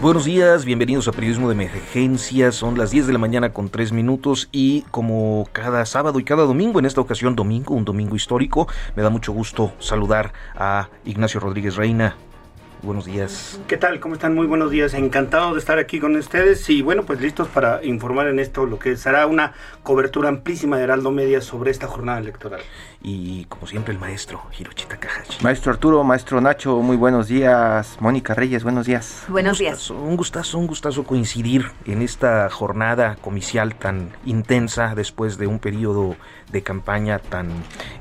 [0.00, 2.52] Buenos días, bienvenidos a Periodismo de Emergencia.
[2.52, 6.44] Son las 10 de la mañana con 3 minutos y como cada sábado y cada
[6.44, 11.38] domingo, en esta ocasión domingo, un domingo histórico, me da mucho gusto saludar a Ignacio
[11.38, 12.16] Rodríguez Reina.
[12.82, 13.60] Buenos días.
[13.68, 14.00] ¿Qué tal?
[14.00, 14.34] ¿Cómo están?
[14.34, 14.94] Muy buenos días.
[14.94, 18.78] Encantado de estar aquí con ustedes y bueno, pues listos para informar en esto lo
[18.78, 22.60] que será una cobertura amplísima de Heraldo Media sobre esta jornada electoral.
[23.02, 25.42] Y como siempre el maestro Hiroshi Takahashi.
[25.42, 27.98] Maestro Arturo, maestro Nacho, muy buenos días.
[28.00, 29.24] Mónica Reyes, buenos días.
[29.28, 29.90] Buenos un días.
[29.90, 36.16] Un gustazo, un gustazo coincidir en esta jornada comicial tan intensa después de un periodo
[36.52, 37.48] de campaña tan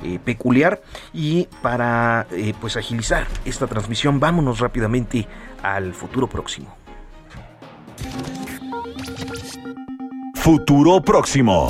[0.04, 0.82] eh, peculiar
[1.14, 5.28] y para eh, pues agilizar esta transmisión vámonos rápidamente
[5.64, 6.76] al futuro próximo.
[10.36, 11.68] Futuro próximo.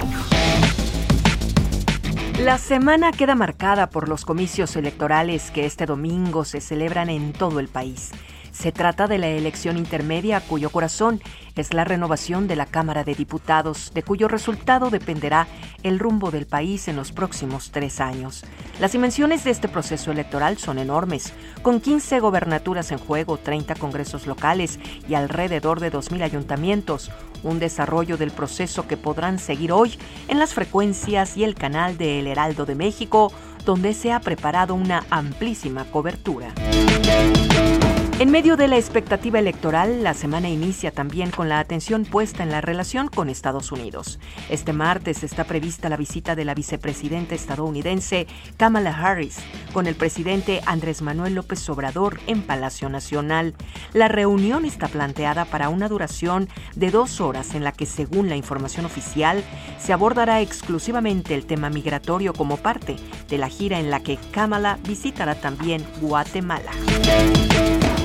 [2.39, 7.59] La semana queda marcada por los comicios electorales que este domingo se celebran en todo
[7.59, 8.11] el país.
[8.60, 11.22] Se trata de la elección intermedia cuyo corazón
[11.56, 15.48] es la renovación de la Cámara de Diputados, de cuyo resultado dependerá
[15.82, 18.44] el rumbo del país en los próximos tres años.
[18.82, 24.28] Las dimensiones de este proceso electoral son enormes, con 15 gobernaturas en juego, 30 congresos
[24.28, 27.12] locales y alrededor de 2.000 ayuntamientos,
[27.44, 32.19] un desarrollo del proceso que podrán seguir hoy en las frecuencias y el canal de
[32.19, 33.31] El Heraldo de México,
[33.64, 36.53] donde se ha preparado una amplísima cobertura.
[38.19, 42.52] En medio de la expectativa electoral, la semana inicia también con la atención puesta en
[42.52, 44.19] la relación con Estados Unidos.
[44.50, 49.38] Este martes está prevista la visita de la vicepresidenta estadounidense Kamala Harris
[49.72, 53.56] con el presidente Andrés Manuel López Obrador en Palacio Nacional.
[53.94, 58.36] La reunión está planteada para una duración de dos horas en la que, según la
[58.36, 59.46] información oficial,
[59.80, 62.97] se abordará exclusivamente el tema migratorio como parte
[63.30, 66.72] de la gira en la que Kamala visitará también Guatemala.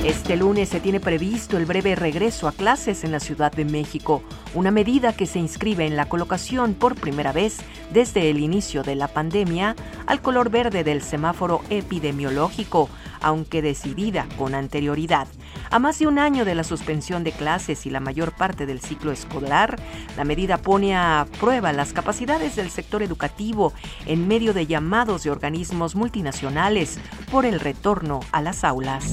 [0.05, 4.21] Este lunes se tiene previsto el breve regreso a clases en la Ciudad de México,
[4.53, 7.57] una medida que se inscribe en la colocación por primera vez
[7.91, 12.87] desde el inicio de la pandemia al color verde del semáforo epidemiológico,
[13.25, 15.27] aunque decidida con anterioridad.
[15.71, 18.81] A más de un año de la suspensión de clases y la mayor parte del
[18.81, 19.79] ciclo escolar,
[20.15, 23.73] la medida pone a prueba las capacidades del sector educativo
[24.05, 26.99] en medio de llamados de organismos multinacionales
[27.31, 29.11] por el retorno a las aulas.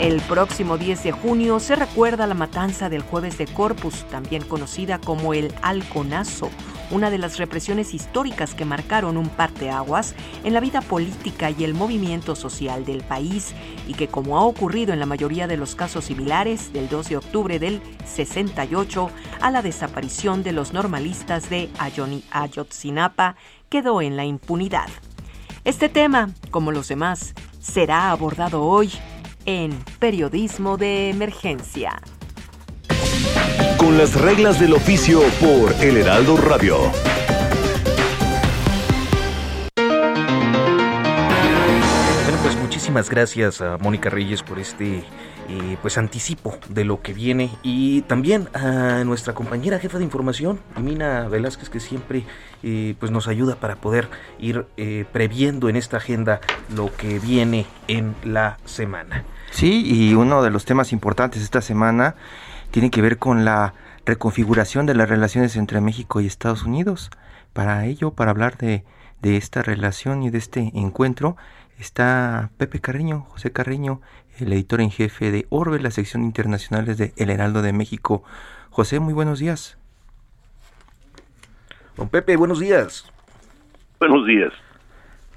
[0.00, 4.98] El próximo 10 de junio se recuerda la matanza del jueves de Corpus, también conocida
[4.98, 6.50] como el Halconazo,
[6.92, 10.14] una de las represiones históricas que marcaron un parteaguas
[10.44, 13.54] en la vida política y el movimiento social del país
[13.88, 17.16] y que como ha ocurrido en la mayoría de los casos similares del 2 de
[17.16, 19.10] octubre del 68
[19.40, 21.70] a la desaparición de los normalistas de
[22.30, 23.36] Ayotzinapa
[23.68, 24.88] quedó en la impunidad.
[25.64, 28.92] Este tema, como los demás, será abordado hoy
[29.46, 32.00] en Periodismo de Emergencia.
[33.92, 36.78] Con las reglas del oficio por El Heraldo Radio.
[42.24, 45.04] Bueno, pues muchísimas gracias a Mónica Reyes por este
[45.50, 50.60] eh, pues anticipo de lo que viene y también a nuestra compañera jefa de información,
[50.80, 52.24] Mina Velázquez, que siempre
[52.62, 56.40] eh, pues nos ayuda para poder ir eh, previendo en esta agenda
[56.74, 59.24] lo que viene en la semana.
[59.50, 62.14] Sí, y uno de los temas importantes esta semana
[62.72, 63.74] tiene que ver con la
[64.04, 67.10] reconfiguración de las relaciones entre México y Estados Unidos.
[67.52, 68.82] Para ello, para hablar de,
[69.20, 71.36] de esta relación y de este encuentro,
[71.78, 74.00] está Pepe Carreño, José Carreño,
[74.38, 78.24] el editor en jefe de Orbe, la sección internacionales de El Heraldo de México.
[78.70, 79.76] José, muy buenos días.
[81.96, 83.12] Don Pepe, buenos días.
[84.00, 84.52] Buenos días.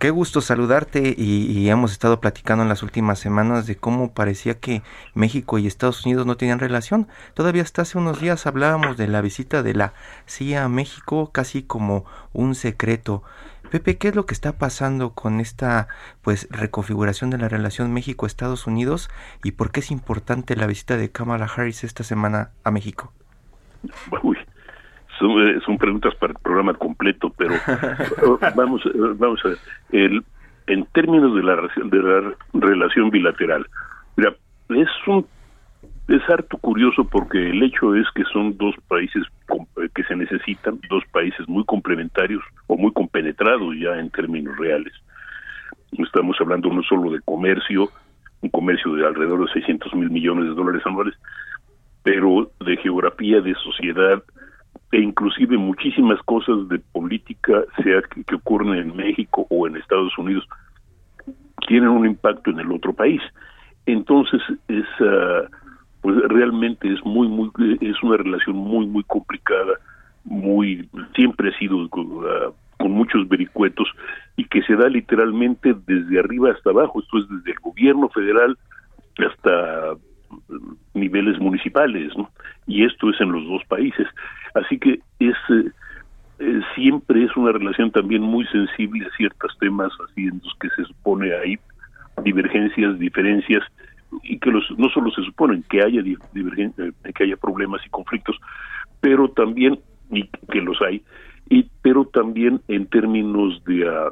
[0.05, 4.83] Qué gusto saludarte y, hemos estado platicando en las últimas semanas de cómo parecía que
[5.15, 7.07] México y Estados Unidos no tenían relación.
[7.33, 9.93] Todavía hasta hace unos días hablábamos de la visita de la
[10.27, 13.23] CIA a México casi como un secreto.
[13.71, 15.87] Pepe, ¿qué es lo que está pasando con esta
[16.21, 19.09] pues reconfiguración de la relación México-Estados Unidos
[19.43, 23.11] y por qué es importante la visita de Kamala Harris esta semana a México?
[24.21, 24.37] Uy,
[25.19, 27.53] son, son preguntas para el programa completo, pero
[28.55, 28.81] vamos,
[29.17, 29.57] vamos a ver.
[29.91, 30.23] El,
[30.67, 33.65] en términos de la, de la relación bilateral,
[34.15, 34.33] mira,
[34.69, 35.25] es un
[36.07, 39.23] es harto curioso porque el hecho es que son dos países
[39.95, 44.93] que se necesitan, dos países muy complementarios o muy compenetrados ya en términos reales.
[45.93, 47.89] Estamos hablando no solo de comercio,
[48.41, 51.15] un comercio de alrededor de 600 mil millones de dólares anuales,
[52.03, 54.21] pero de geografía, de sociedad
[54.91, 60.47] e inclusive muchísimas cosas de política, sea que, ocurren en México o en Estados Unidos,
[61.67, 63.21] tienen un impacto en el otro país.
[63.85, 65.49] Entonces, esa
[66.01, 67.49] pues realmente es muy muy
[67.81, 69.73] es una relación muy muy complicada
[70.23, 73.87] muy siempre ha sido uh, con, muchos vericuetos
[74.37, 78.55] y que se da literalmente desde arriba hasta abajo esto es desde el gobierno federal
[79.17, 79.99] hasta uh,
[80.93, 82.29] niveles municipales ¿no?
[82.67, 84.07] y esto es en los dos países
[84.53, 85.71] así que es eh,
[86.39, 90.69] eh, siempre es una relación también muy sensible a ciertos temas así en los que
[90.75, 91.57] se supone hay
[92.23, 93.63] divergencias diferencias
[94.23, 96.01] y que los, no solo se suponen que haya
[96.33, 98.37] divergencia, eh, que haya problemas y conflictos,
[99.01, 99.79] pero también
[100.11, 101.01] y que los hay,
[101.49, 104.11] y pero también en términos de ah,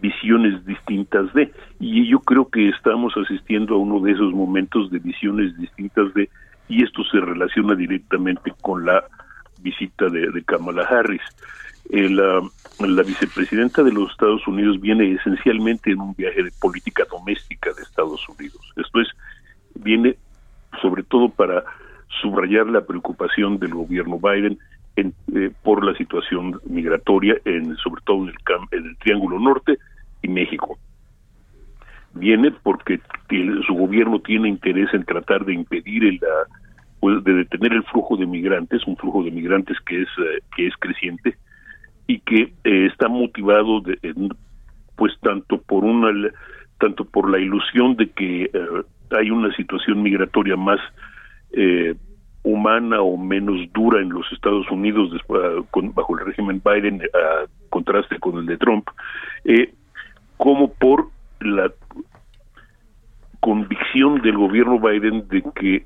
[0.00, 4.98] visiones distintas de y yo creo que estamos asistiendo a uno de esos momentos de
[4.98, 6.28] visiones distintas de
[6.68, 9.04] y esto se relaciona directamente con la
[9.60, 11.22] visita de, Kamala Harris.
[11.90, 12.40] El, ah,
[12.78, 17.82] la vicepresidenta de los Estados Unidos viene esencialmente en un viaje de política doméstica de
[17.82, 18.60] Estados Unidos.
[18.76, 19.08] Esto es,
[19.74, 20.16] viene
[20.80, 21.64] sobre todo para
[22.22, 24.58] subrayar la preocupación del gobierno Biden
[24.96, 28.36] en, eh, por la situación migratoria, en, sobre todo en el,
[28.70, 29.78] en el Triángulo Norte
[30.22, 30.78] y México.
[32.14, 33.00] Viene porque
[33.66, 36.20] su gobierno tiene interés en tratar de impedir el,
[36.98, 40.66] pues, de detener el flujo de migrantes, un flujo de migrantes que es eh, que
[40.66, 41.36] es creciente
[42.10, 43.96] y que eh, está motivado de,
[44.96, 46.10] pues tanto por una
[46.78, 48.82] tanto por la ilusión de que eh,
[49.12, 50.80] hay una situación migratoria más
[51.52, 51.94] eh,
[52.42, 55.40] humana o menos dura en los Estados Unidos después,
[55.70, 58.88] con, bajo el régimen Biden a contraste con el de Trump
[60.40, 61.08] como por
[61.40, 61.70] la
[63.40, 65.84] convicción del gobierno Biden de que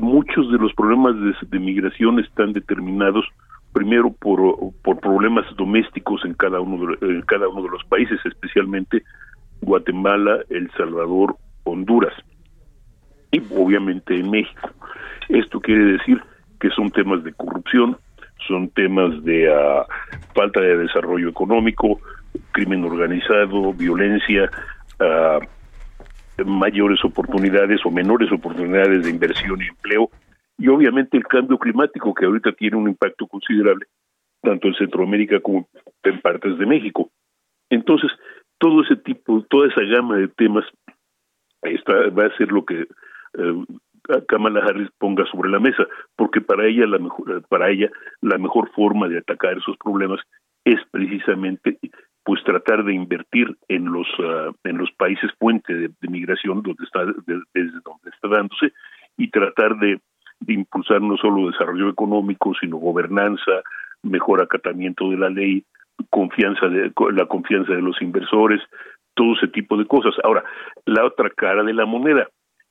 [0.00, 1.14] muchos de los problemas
[1.50, 3.26] de, migración están determinados
[3.74, 4.40] primero por,
[4.82, 9.02] por problemas domésticos en cada uno de, cada uno de los países, especialmente
[9.60, 12.14] Guatemala, El Salvador, Honduras
[13.32, 14.70] y obviamente en México.
[15.28, 16.22] Esto quiere decir
[16.58, 17.98] que son temas de corrupción,
[18.48, 19.84] son temas de ah,
[20.34, 22.00] falta de desarrollo económico,
[22.52, 24.50] crimen organizado, violencia,
[26.44, 30.10] mayores oportunidades o menores oportunidades de inversión y empleo
[30.58, 33.86] y obviamente el cambio climático que ahorita tiene un impacto considerable
[34.42, 35.68] tanto en Centroamérica como
[36.02, 37.10] en partes de México.
[37.70, 38.10] Entonces,
[38.58, 40.64] todo ese tipo, toda esa gama de temas
[41.62, 43.64] está, va a ser lo que eh,
[44.28, 47.90] Kamala Harris ponga sobre la mesa, porque para ella la mejor, para ella
[48.20, 50.20] la mejor forma de atacar esos problemas
[50.64, 51.78] es precisamente
[52.24, 57.04] pues tratar de invertir en los uh, en los países fuente de, migración donde está
[57.04, 58.72] desde donde está dándose
[59.16, 60.00] y tratar de
[60.40, 63.62] de impulsar no solo desarrollo económico, sino gobernanza,
[64.02, 65.64] mejor acatamiento de la ley,
[66.10, 68.60] confianza de, la confianza de los inversores,
[69.14, 70.14] todo ese tipo de cosas.
[70.22, 70.44] Ahora,
[70.86, 72.28] la otra cara de la moneda,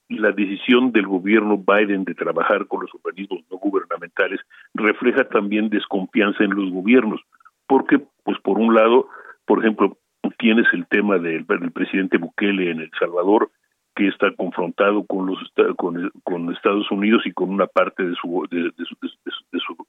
[0.09, 4.41] la decisión del gobierno Biden de trabajar con los organismos no gubernamentales
[4.73, 7.21] refleja también desconfianza en los gobiernos,
[7.67, 9.07] porque, pues por un lado,
[9.45, 9.97] por ejemplo,
[10.37, 13.51] tienes el tema del, presidente Bukele en El Salvador,
[13.95, 15.39] que está confrontado con los
[15.77, 19.87] con, Estados Unidos y con una parte de su de, su, de, su,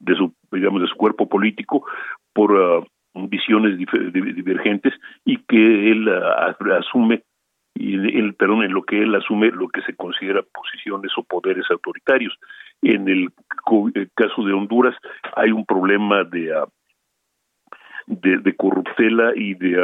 [0.00, 1.84] de su digamos de su cuerpo político
[2.32, 4.94] por uh, visiones divergentes
[5.24, 7.22] y que él uh, asume
[7.74, 11.64] y el perdón en lo que él asume lo que se considera posiciones o poderes
[11.70, 12.34] autoritarios.
[12.82, 13.30] En el,
[14.14, 14.94] caso de Honduras
[15.36, 16.66] hay un problema de uh,
[18.06, 19.76] de, de corruptela y de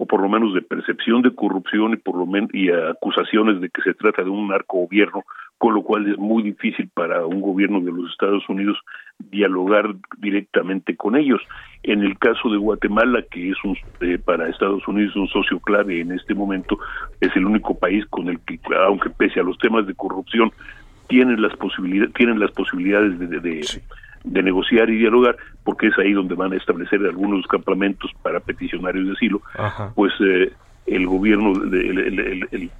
[0.00, 3.68] o por lo menos de percepción de corrupción y por lo menos y acusaciones de
[3.68, 5.24] que se trata de un narco gobierno,
[5.58, 8.78] con lo cual es muy difícil para un gobierno de los Estados Unidos
[9.18, 11.42] dialogar directamente con ellos.
[11.82, 16.00] En el caso de Guatemala, que es un, eh, para Estados Unidos un socio clave
[16.00, 16.78] en este momento,
[17.20, 20.52] es el único país con el que, aunque pese a los temas de corrupción,
[21.08, 23.62] tienen las posibilidades, tienen las posibilidades de, de, de
[24.24, 29.12] negociar y dialogar, porque es ahí donde van a establecer algunos campamentos para peticionarios de
[29.12, 29.40] asilo,
[29.94, 30.52] pues eh,
[30.86, 32.70] el gobierno el,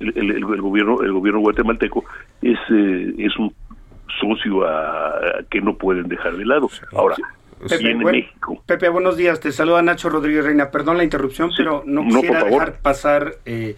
[0.00, 2.04] el, gobierno el gobierno guatemalteco
[2.42, 3.54] es eh, es un
[4.20, 6.68] socio a, que no pueden dejar de lado.
[6.92, 7.16] Ahora,
[7.58, 8.62] Pepe, México.
[8.66, 9.40] Pepe, buenos días.
[9.40, 10.70] Te saluda Nacho Rodríguez Reina.
[10.70, 13.76] Perdón la interrupción, pero no, quisiera dejar pasar eh,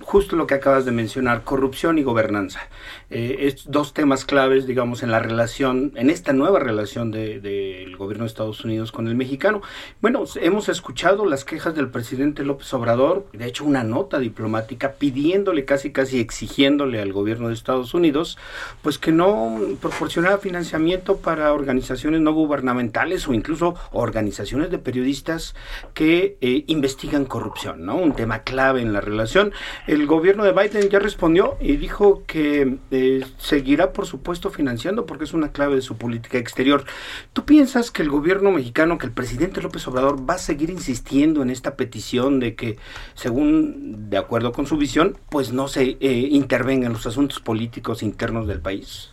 [0.00, 2.68] justo lo que acabas de mencionar, corrupción y gobernanza.
[3.10, 8.24] Eh, dos temas claves, digamos, en la relación, en esta nueva relación del de, gobierno
[8.24, 9.62] de Estados Unidos con el mexicano.
[10.00, 15.64] Bueno, hemos escuchado las quejas del presidente López Obrador, de hecho una nota diplomática pidiéndole,
[15.64, 18.38] casi casi exigiéndole al gobierno de Estados Unidos,
[18.82, 25.54] pues que no proporcionara financiamiento para organizaciones no gubernamentales o incluso organizaciones de periodistas
[25.94, 27.96] que eh, investigan corrupción, ¿no?
[27.96, 29.52] Un tema clave en la relación.
[29.86, 35.24] El gobierno de Biden ya respondió y dijo que eh, seguirá, por supuesto, financiando porque
[35.24, 36.84] es una clave de su política exterior.
[37.32, 41.42] ¿Tú piensas que el gobierno mexicano, que el presidente López Obrador va a seguir insistiendo
[41.42, 42.78] en esta petición de que,
[43.14, 48.02] según, de acuerdo con su visión, pues no se eh, intervenga en los asuntos políticos
[48.02, 49.10] internos del país?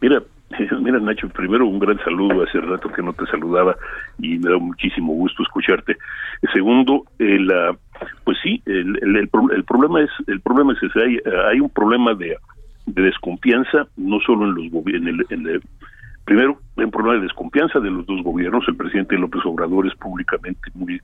[0.00, 0.22] Mira,
[0.80, 3.76] Mira, Nacho, primero un gran saludo, hace rato que no te saludaba
[4.18, 5.96] y me da muchísimo gusto escucharte.
[6.52, 7.50] Segundo, el,
[8.24, 9.28] pues sí, el, el,
[9.64, 11.18] problema es el problema es ese, hay,
[11.50, 12.36] hay un problema de,
[12.86, 15.62] desconfianza, no solo en los gobiernos, el,
[16.24, 19.94] primero, hay un problema de desconfianza de los dos gobiernos, el presidente López Obrador es
[19.96, 21.00] públicamente muy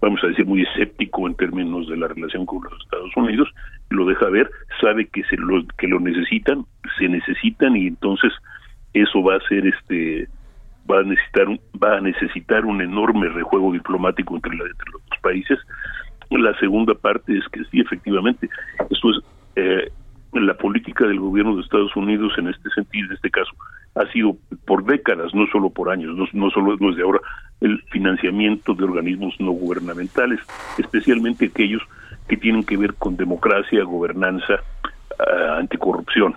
[0.00, 3.48] vamos a decir, muy escéptico en términos de la relación con los Estados Unidos,
[3.88, 6.66] lo deja ver, sabe que se lo, que lo necesitan,
[6.98, 8.30] se necesitan y entonces
[8.94, 10.28] eso va a ser este
[10.90, 11.46] va a necesitar
[11.82, 15.58] va a necesitar un enorme rejuego diplomático entre, la, entre los dos países.
[16.30, 18.48] La segunda parte es que sí efectivamente
[18.90, 19.18] esto es
[19.56, 19.92] eh,
[20.32, 23.52] la política del gobierno de Estados Unidos en este sentido en este caso
[23.94, 24.36] ha sido
[24.66, 27.20] por décadas no solo por años no, no solo no es de ahora
[27.60, 30.40] el financiamiento de organismos no gubernamentales
[30.78, 31.82] especialmente aquellos
[32.28, 34.54] que tienen que ver con democracia gobernanza
[35.20, 36.34] uh, anticorrupción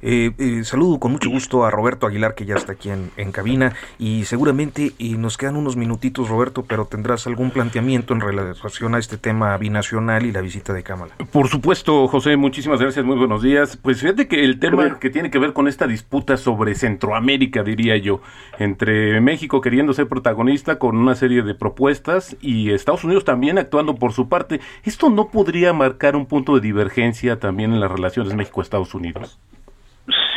[0.00, 3.74] eh, eh, saludo con mucho gusto a Roberto Aguilar, que ya está aquí en, cabina,
[3.98, 8.98] y seguramente y nos quedan unos minutitos, Roberto, pero tendrás algún planteamiento en relación a
[8.98, 11.14] este tema binacional y la visita de Cámara.
[11.32, 13.76] Por supuesto, José, muchísimas gracias, muy buenos días.
[13.76, 17.96] Pues fíjate que el tema que tiene que ver con esta disputa sobre Centroamérica, diría
[17.96, 18.20] yo,
[18.58, 23.96] entre México queriendo ser protagonista con una serie de propuestas y Estados Unidos también actuando
[23.96, 28.34] por su parte, ¿esto no podría marcar un punto de divergencia también en las relaciones
[28.34, 29.38] México-Estados Unidos?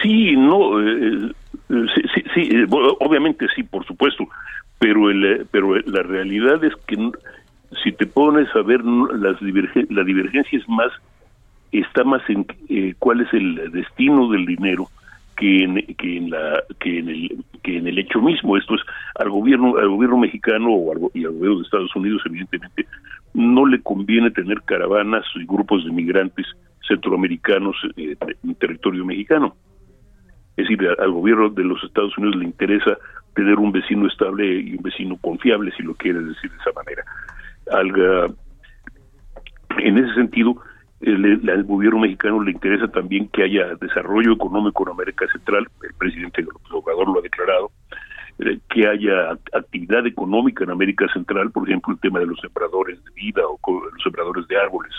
[0.02, 1.32] Sí, no, eh,
[1.70, 4.28] eh, sí, sí, eh, obviamente sí, por supuesto,
[4.80, 6.98] pero el, pero la realidad es que
[7.84, 9.42] si te pones a ver las
[9.90, 10.92] la divergencia es más
[11.72, 12.46] está más en
[13.00, 14.90] cuál es el destino del dinero
[15.38, 18.58] que en, que en la que en el que en el hecho mismo.
[18.58, 18.82] Esto es
[19.16, 22.88] al gobierno al gobierno mexicano o al, y al gobierno de Estados Unidos evidentemente
[23.34, 26.46] no le conviene tener caravanas y grupos de migrantes
[26.88, 29.56] centroamericanos en territorio mexicano
[30.62, 32.98] es decir, al gobierno de los Estados Unidos le interesa
[33.36, 37.04] tener un vecino estable y un vecino confiable, si lo quieres decir de esa manera.
[37.72, 38.36] Al,
[39.80, 40.62] en ese sentido,
[41.02, 46.42] el, gobierno mexicano le interesa también que haya desarrollo económico en América Central, el presidente
[46.42, 47.72] López Obrador lo ha declarado,
[48.40, 53.04] eh, que haya actividad económica en América Central, por ejemplo, el tema de los sembradores
[53.04, 53.60] de vida o
[53.92, 54.94] los sembradores de árboles,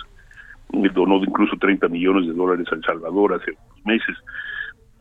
[0.94, 4.16] donó incluso 30 millones de dólares a El Salvador hace unos meses.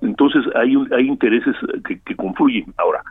[0.01, 1.55] Entonces hay, hay intereses
[1.85, 2.73] que, confluyen.
[2.77, 3.03] Ahora,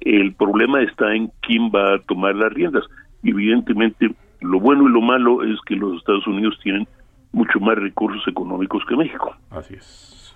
[0.00, 2.84] el problema está en quién va a tomar las riendas.
[3.22, 6.86] Evidentemente, lo bueno y lo malo es que los Estados Unidos tienen
[7.32, 9.34] mucho más recursos económicos que México.
[9.50, 10.34] Así es.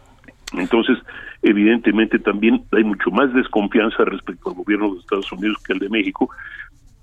[0.52, 0.98] Entonces,
[1.42, 5.88] evidentemente también hay mucho más desconfianza respecto al gobierno de Estados Unidos que al de
[5.88, 6.30] México,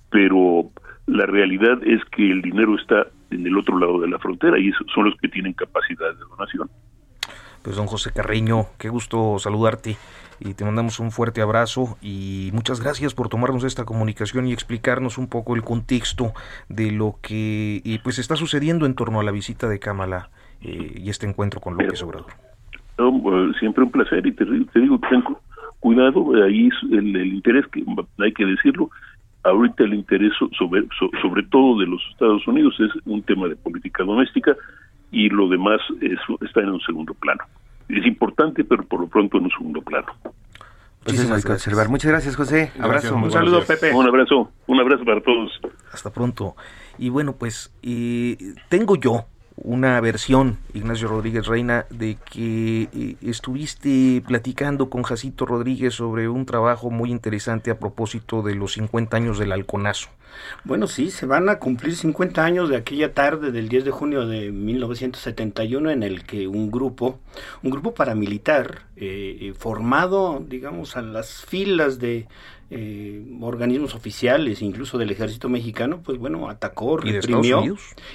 [0.09, 0.69] pero
[1.05, 4.71] la realidad es que el dinero está en el otro lado de la frontera y
[4.93, 6.69] son los que tienen capacidad de donación.
[7.67, 9.97] Pues don José Carreño, qué gusto saludarte
[10.39, 15.17] y te mandamos un fuerte abrazo y muchas gracias por tomarnos esta comunicación y explicarnos
[15.17, 16.31] un poco el contexto
[16.69, 20.29] de lo que y pues está sucediendo en torno a la visita de Kamala
[20.61, 22.31] eh, y este encuentro con López Obrador.
[23.59, 25.21] siempre un placer y te, digo, ten
[25.81, 27.83] cuidado, ahí el, el, interés que
[28.19, 28.89] hay que decirlo,
[29.43, 30.87] ahorita el interés sobre,
[31.21, 34.55] sobre todo de los Estados Unidos es un tema de política doméstica,
[35.11, 35.79] y lo demás
[36.41, 37.43] está en un segundo plano.
[37.89, 40.07] Es importante, pero por lo pronto en un segundo plano.
[41.05, 41.89] Muchísimas gracias.
[41.89, 42.71] Muchas gracias, José.
[42.79, 43.15] Abrazo.
[43.15, 43.93] un saludo, Pepe.
[43.93, 44.51] Un abrazo.
[44.67, 45.51] Un abrazo para todos.
[45.93, 46.55] Hasta pronto.
[46.97, 47.71] Y bueno, pues
[48.69, 49.25] tengo yo
[49.57, 56.45] una versión, Ignacio Rodríguez Reina, de que eh, estuviste platicando con Jacito Rodríguez sobre un
[56.45, 60.09] trabajo muy interesante a propósito de los 50 años del halconazo.
[60.63, 64.27] Bueno, sí, se van a cumplir 50 años de aquella tarde del 10 de junio
[64.27, 67.19] de 1971 en el que un grupo,
[67.63, 72.27] un grupo paramilitar eh, eh, formado, digamos, a las filas de
[72.69, 77.63] eh, organismos oficiales, incluso del ejército mexicano, pues bueno, atacó, reprimió.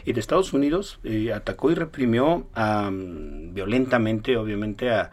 [0.04, 0.98] ¿Y de Estados Unidos?
[1.04, 2.46] Eh, atacó y reprimió
[3.52, 5.10] violentamente, obviamente, a,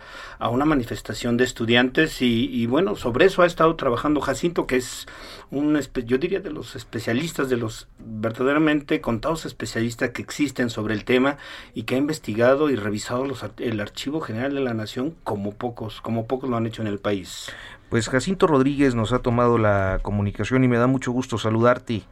[0.50, 2.22] una manifestación de estudiantes.
[2.22, 5.08] Y, bueno, sobre eso ha estado trabajando Jacinto, que es
[5.52, 11.06] un, yo diría, de los especialistas, de los verdaderamente contados especialistas que existen sobre el
[11.06, 11.38] tema
[11.74, 16.02] y que ha investigado y revisado los, el Archivo General de la Nación como pocos,
[16.02, 17.52] como pocos lo han hecho en el país.
[17.90, 22.04] Pues Jacinto Rodríguez nos ha tomado la comunicación y me da mucho gusto saludarte.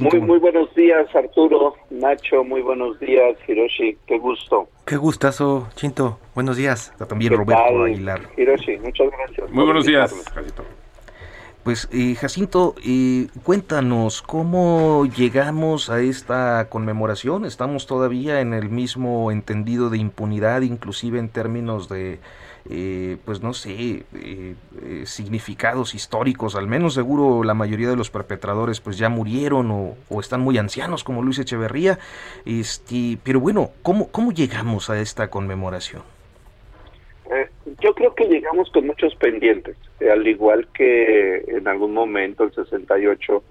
[0.00, 4.68] muy, muy buenos días, Arturo, Nacho, muy buenos días, Hiroshi, qué gusto.
[4.84, 6.92] Qué gustazo, Chinto, buenos días.
[7.08, 8.20] También Roberto Aguilar.
[8.36, 9.50] Hiroshi, muchas gracias.
[9.52, 10.64] Muy buenos días, Jacinto.
[11.62, 17.44] Pues eh, Jacinto, eh, cuéntanos cómo llegamos a esta conmemoración.
[17.44, 22.18] Estamos todavía en el mismo entendido de impunidad, inclusive en términos de
[22.70, 28.10] eh, pues no sé, eh, eh, significados históricos, al menos seguro la mayoría de los
[28.10, 31.98] perpetradores pues ya murieron o, están muy ancianos como Luis Echeverría,
[32.44, 36.02] este, pero bueno, ¿cómo, cómo llegamos a esta conmemoración?
[37.80, 43.42] yo creo que llegamos con muchos pendientes, al igual que en algún momento el 68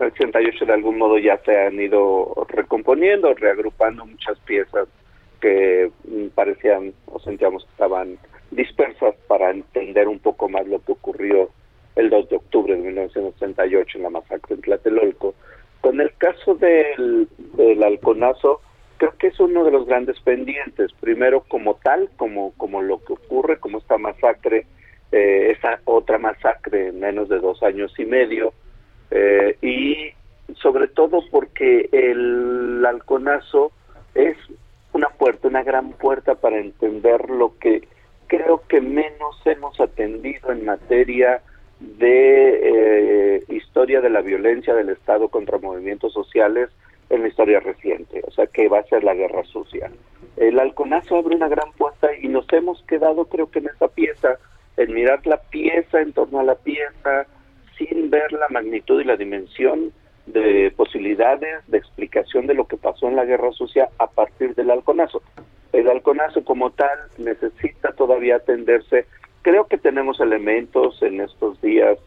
[0.00, 4.88] el 68 de algún modo ya se han ido recomponiendo, reagrupando muchas piezas
[5.40, 8.18] que mm, parecían o sentíamos que estaban
[8.50, 11.50] dispersas para entender un poco más lo que ocurrió
[11.96, 15.34] el 2 de octubre de 1968 en la masacre en Tlatelolco.
[15.80, 18.60] Con el caso del, del halconazo,
[18.96, 20.92] creo que es uno de los grandes pendientes.
[21.00, 24.66] Primero, como tal, como, como lo que ocurre, como esta masacre,
[25.12, 28.52] eh, esa otra masacre en menos de dos años y medio,
[29.10, 30.12] eh, y
[30.56, 33.72] sobre todo porque el halconazo
[34.14, 34.36] es
[34.92, 37.88] una puerta, una gran puerta para entender lo que
[38.30, 41.42] creo que menos hemos atendido en materia
[41.80, 46.70] de eh, historia de la violencia del Estado contra movimientos sociales
[47.08, 49.90] en la historia reciente, o sea que va a ser la guerra sucia.
[50.36, 54.38] El halconazo abre una gran puerta y nos hemos quedado creo que en esa pieza,
[54.76, 57.26] en mirar la pieza en torno a la pieza,
[57.76, 59.92] sin ver la magnitud y la dimensión
[60.26, 64.70] de posibilidades de explicación de lo que pasó en la guerra sucia a partir del
[64.70, 65.20] halconazo.
[65.72, 69.06] El halconazo como tal necesita todavía atenderse.
[69.42, 71.98] Creo que tenemos elementos en estos días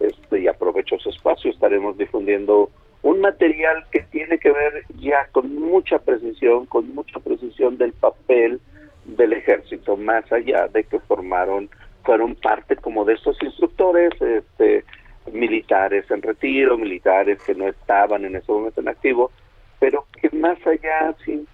[0.00, 2.70] este, y aprovecho su espacio, estaremos difundiendo
[3.02, 8.60] un material que tiene que ver ya con mucha precisión, con mucha precisión del papel
[9.04, 11.68] del ejército, más allá de que formaron,
[12.04, 14.84] fueron parte como de estos instructores, este,
[15.32, 19.30] militares en retiro, militares que no estaban en ese momento en activo,
[19.80, 21.44] pero que más allá sí,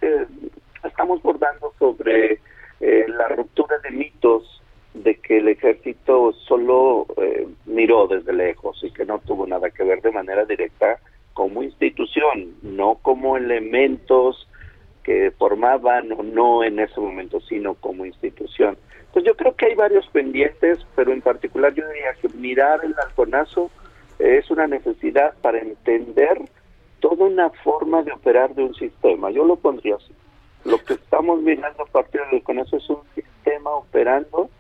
[0.85, 2.41] estamos bordando sobre
[2.81, 4.63] eh, la ruptura de mitos
[4.95, 9.85] de que el ejército solo eh, miró desde lejos y que no tuvo nada que
[9.85, 10.99] ver de manera directa
[11.35, 14.49] como institución, no como elementos
[15.05, 18.77] que formaban o no en ese momento, sino como institución.
[19.07, 22.95] Entonces yo creo que hay varios pendientes, pero en particular yo diría que mirar el
[22.99, 23.71] halconazo
[24.19, 26.39] es una necesidad para entender
[27.01, 29.31] toda una forma de operar de un sistema.
[29.31, 30.13] Yo lo pondría así.
[30.65, 34.51] Lo que estamos mirando a partir del halconazo es un sistema operando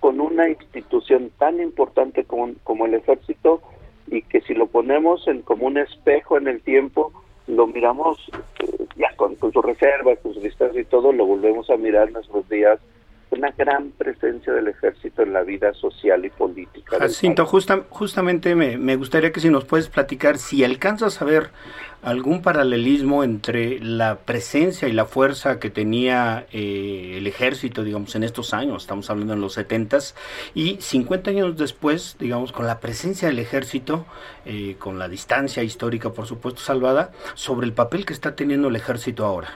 [0.00, 3.62] con una institución tan importante como, como el ejército
[4.08, 7.12] y que si lo ponemos en como un espejo en el tiempo,
[7.46, 8.18] lo miramos
[8.60, 12.12] eh, ya con, con sus reservas, con sus distancias y todo, lo volvemos a mirar
[12.12, 12.78] nuestros días
[13.34, 16.98] una gran presencia del ejército en la vida social y política.
[16.98, 21.50] Jacinto, justamente me, me, gustaría que si nos puedes platicar si alcanzas a ver
[22.04, 28.24] algún paralelismo entre la presencia y la fuerza que tenía eh, el ejército, digamos, en
[28.24, 29.98] estos años, estamos hablando en los 70
[30.54, 34.04] y 50 años después, digamos, con la presencia del ejército,
[34.44, 38.76] eh, con la distancia histórica, por supuesto, salvada, sobre el papel que está teniendo el
[38.76, 39.48] ejército ahora.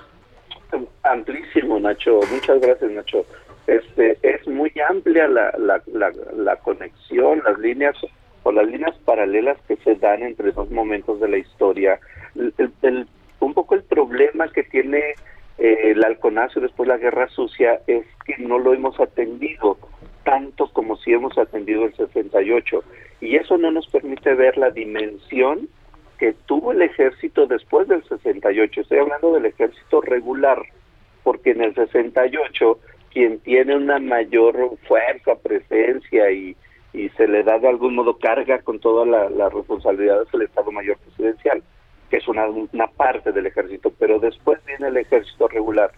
[1.02, 2.20] Amplísimo, Nacho.
[2.30, 3.24] Muchas gracias, Nacho.
[3.68, 5.82] Este, es muy amplia la, la,
[6.34, 7.94] la, conexión, las líneas
[8.42, 12.00] o las líneas paralelas que se dan entre dos momentos de la historia.
[12.34, 13.06] El,
[13.40, 15.00] un poco el problema que tiene
[15.58, 19.76] eh, el halconazo después la guerra sucia es que no lo hemos atendido
[20.24, 22.82] tanto como si hemos atendido el 68
[23.20, 25.68] y eso no nos permite ver la dimensión
[26.18, 28.80] que tuvo el ejército después del 68.
[28.80, 30.62] Estoy hablando del ejército regular,
[31.22, 32.78] porque en el 68
[33.12, 36.56] quien tiene una mayor fuerza, presencia y,
[36.92, 40.42] y se le da de algún modo carga con toda la, la responsabilidad es el
[40.42, 41.62] Estado Mayor Presidencial,
[42.10, 45.90] que es una, una parte del ejército, pero después viene el ejército regular.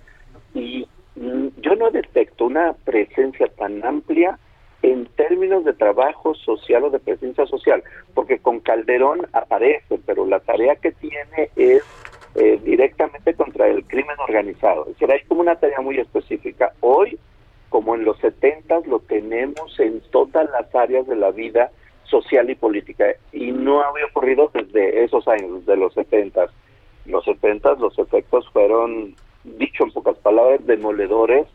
[0.54, 4.38] Y mm, yo no detecto una presencia tan amplia
[4.82, 7.82] en términos de trabajo social o de presencia social,
[8.14, 11.82] porque con Calderón aparece, pero la tarea que tiene es
[12.34, 14.82] eh, directamente contra el crimen organizado.
[14.82, 16.72] Es decir, hay como una tarea muy específica.
[16.80, 17.18] Hoy,
[17.68, 21.70] como en los 70, lo tenemos en todas las áreas de la vida
[22.04, 26.46] social y política, y no había ocurrido desde esos años, desde los 70.
[27.06, 29.14] Los 70 los efectos fueron,
[29.44, 31.46] dicho en pocas palabras, demoledores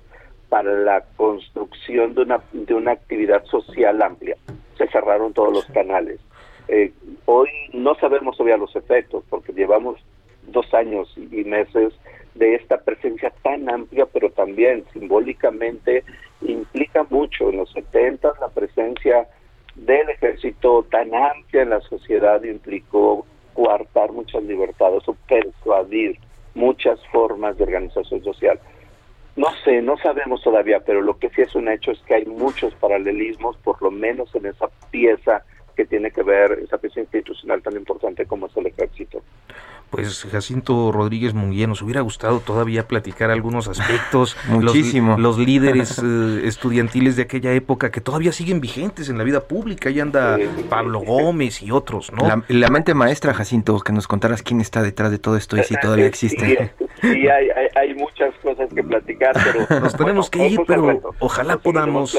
[0.49, 4.38] para la construcción de una, de una actividad social amplia.
[4.77, 6.19] Se cerraron todos los canales.
[6.67, 6.91] Eh,
[7.25, 9.99] hoy no sabemos todavía los efectos porque llevamos
[10.47, 11.93] dos años y meses
[12.36, 16.03] de esta presencia tan amplia, pero también simbólicamente
[16.41, 17.49] implica mucho.
[17.49, 19.27] En los 70 la presencia
[19.75, 26.19] del ejército tan amplia en la sociedad implicó coartar muchas libertades o persuadir
[26.53, 28.60] muchas formas de organización social.
[29.36, 32.25] No sé, no sabemos todavía, pero lo que sí es un hecho es que hay
[32.25, 35.43] muchos paralelismos, por lo menos en esa pieza
[35.75, 39.21] que tiene que ver esa pieza institucional tan importante como es el ejército.
[39.95, 46.41] Pues Jacinto Rodríguez Munguía, nos hubiera gustado todavía platicar algunos aspectos, muchísimo, los, líderes eh,
[46.43, 50.38] estudiantiles de aquella época que todavía siguen vigentes en la vida pública, ahí anda
[50.69, 52.43] Pablo Gómez y otros, ¿no?
[52.49, 55.75] La, mente maestra, Jacinto, que nos contaras quién está detrás de todo esto y si
[55.79, 56.73] todavía existe.
[57.01, 62.17] Sí, hay, hay, muchas cosas que platicar, pero nos tenemos que ir, pero ojalá podamos,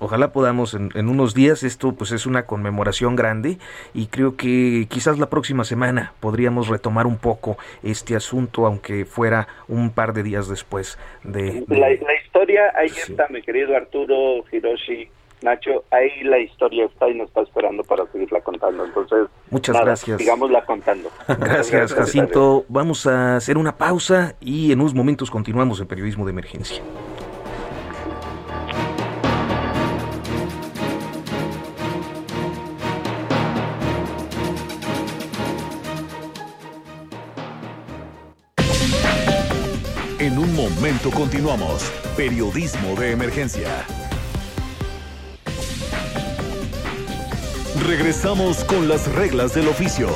[0.00, 3.58] ojalá podamos en, en unos días, esto pues es una conmemoración grande
[3.94, 9.48] y creo que quizás la próxima semana podríamos retomar un poco este asunto, aunque fuera
[9.68, 11.64] un par de días después de...
[11.68, 15.08] La, historia, ahí está, mi querido Arturo, Hiroshi,
[15.42, 18.84] Nacho, ahí la historia está y nos está esperando para seguirla contando.
[18.84, 20.18] Entonces, muchas gracias.
[20.18, 21.10] Sigámosla contando.
[21.28, 22.64] Gracias, Jacinto.
[22.68, 26.82] Vamos a hacer una pausa y en unos momentos continuamos el periodismo de emergencia.
[40.56, 41.82] Momento continuamos.
[42.16, 43.84] Periodismo de emergencia.
[47.86, 50.08] Regresamos con las reglas del oficio.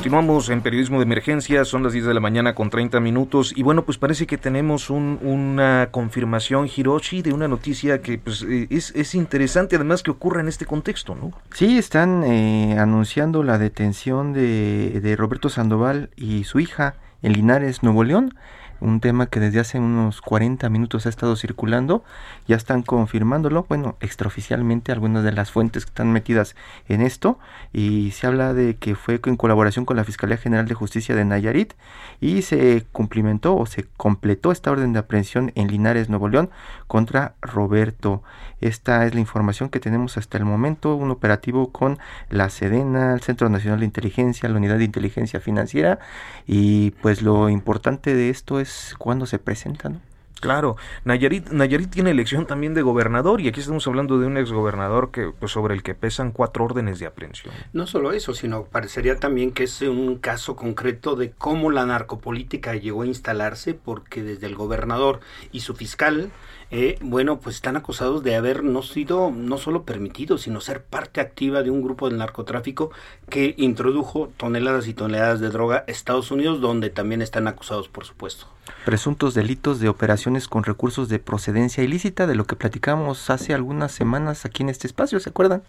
[0.00, 3.62] Continuamos en periodismo de emergencia, son las 10 de la mañana con 30 minutos y
[3.62, 9.14] bueno, pues parece que tenemos una confirmación, Hiroshi, de una noticia que pues eh, es,
[9.14, 11.32] interesante además que ocurra en este contexto, ¿no?
[11.52, 17.82] Sí, están eh, anunciando la detención de, de Roberto Sandoval y su hija en Linares,
[17.82, 18.34] Nuevo León
[18.80, 22.04] un tema que desde hace unos 40 minutos ha estado circulando,
[22.46, 26.56] ya están confirmándolo, bueno, extraoficialmente algunas de las fuentes que están metidas
[26.88, 27.38] en esto,
[27.72, 31.24] y se habla de que fue en colaboración con la Fiscalía General de Justicia de
[31.24, 31.74] Nayarit,
[32.20, 36.50] y se cumplimentó o se completó esta orden de aprehensión en Linares, Nuevo León,
[36.86, 38.22] contra Roberto.
[38.60, 43.20] Esta es la información que tenemos hasta el momento, un operativo con la Sedena, el
[43.20, 45.98] Centro Nacional de Inteligencia, la Unidad de Inteligencia Financiera,
[46.46, 50.00] y pues lo importante de esto es cuando se presentan.
[50.40, 55.10] Claro, Nayarit, Nayarit tiene elección también de gobernador y aquí estamos hablando de un exgobernador
[55.10, 57.52] que, pues, sobre el que pesan cuatro órdenes de aprehensión.
[57.74, 62.74] No solo eso, sino parecería también que es un caso concreto de cómo la narcopolítica
[62.74, 65.20] llegó a instalarse porque desde el gobernador
[65.52, 66.30] y su fiscal
[66.72, 71.20] eh, bueno, pues están acusados de haber no sido no solo permitidos, sino ser parte
[71.20, 72.92] activa de un grupo del narcotráfico
[73.28, 78.04] que introdujo toneladas y toneladas de droga a Estados Unidos, donde también están acusados, por
[78.04, 78.46] supuesto.
[78.84, 83.92] Presuntos delitos de operaciones con recursos de procedencia ilícita, de lo que platicamos hace algunas
[83.92, 85.62] semanas aquí en este espacio, ¿se acuerdan?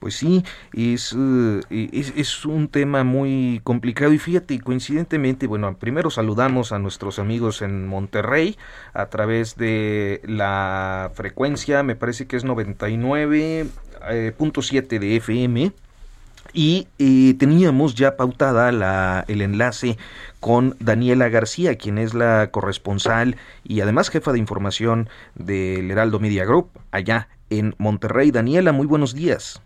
[0.00, 6.10] Pues sí, es, eh, es, es, un tema muy complicado y fíjate, coincidentemente, bueno, primero
[6.10, 8.58] saludamos a nuestros amigos en Monterrey
[8.92, 13.68] a través de la frecuencia, me parece que es 99.7
[14.10, 15.72] eh, de FM.
[16.52, 19.96] Y eh, teníamos ya pautada la, el enlace
[20.40, 26.44] con Daniela García, quien es la corresponsal y además jefa de información del Heraldo Media
[26.44, 28.30] Group allá en Monterrey.
[28.30, 29.62] Daniela, muy buenos días.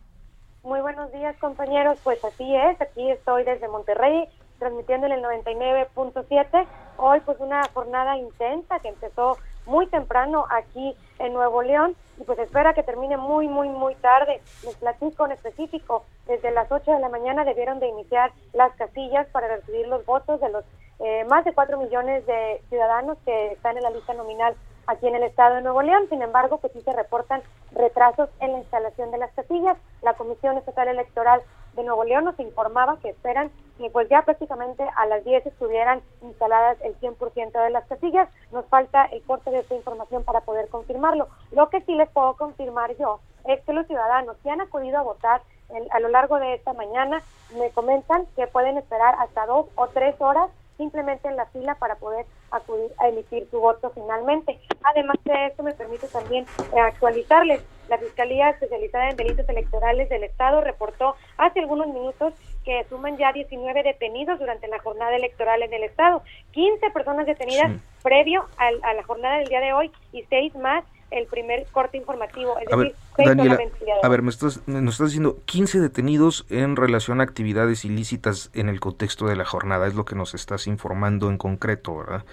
[0.62, 1.98] Muy buenos días, compañeros.
[2.02, 4.24] Pues así es, aquí estoy desde Monterrey,
[4.58, 6.66] transmitiendo en el 99.7.
[6.98, 12.38] Hoy, pues una jornada intensa que empezó muy temprano aquí en Nuevo León y pues
[12.38, 14.40] espera que termine muy, muy, muy tarde.
[14.64, 19.26] Les platico en específico, desde las 8 de la mañana debieron de iniciar las casillas
[19.28, 20.64] para recibir los votos de los
[20.98, 24.54] eh, más de 4 millones de ciudadanos que están en la lista nominal
[24.86, 26.06] aquí en el estado de Nuevo León.
[26.08, 29.76] Sin embargo, pues sí se reportan retrasos en la instalación de las casillas.
[30.02, 31.42] La Comisión Estatal Electoral
[31.76, 36.00] de Nuevo León nos informaba que esperan que pues ya prácticamente a las 10 estuvieran
[36.22, 38.28] instaladas el 100% de las casillas.
[38.50, 41.28] Nos falta el corte de esta información para poder confirmarlo.
[41.52, 45.02] Lo que sí les puedo confirmar yo es que los ciudadanos que han acudido a
[45.02, 45.42] votar
[45.90, 47.22] a lo largo de esta mañana
[47.58, 51.96] me comentan que pueden esperar hasta dos o tres horas simplemente en la fila para
[51.96, 54.60] poder acudir a emitir su voto finalmente.
[54.82, 57.62] Además de esto, me permite también eh, actualizarles.
[57.88, 63.32] La Fiscalía Especializada en Delitos Electorales del Estado reportó hace algunos minutos que suman ya
[63.32, 66.22] 19 detenidos durante la jornada electoral en el Estado.
[66.52, 67.70] 15 personas detenidas
[68.02, 72.58] previo a la jornada del día de hoy y 6 más el primer corte informativo.
[72.58, 73.58] Es a decir, ver, Daniela,
[74.02, 78.68] a ver, me estás, nos estás diciendo 15 detenidos en relación a actividades ilícitas en
[78.68, 82.24] el contexto de la jornada, es lo que nos estás informando en concreto, ¿verdad?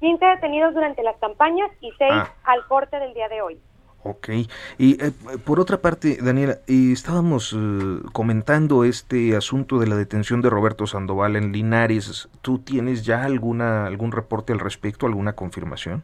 [0.00, 2.32] 15 detenidos durante las campañas y 6 ah.
[2.44, 3.60] al corte del día de hoy.
[4.04, 4.30] Ok,
[4.78, 5.12] y eh,
[5.44, 11.36] por otra parte, Daniela, estábamos eh, comentando este asunto de la detención de Roberto Sandoval
[11.36, 12.28] en Linares.
[12.40, 16.02] ¿Tú tienes ya alguna algún reporte al respecto, alguna confirmación?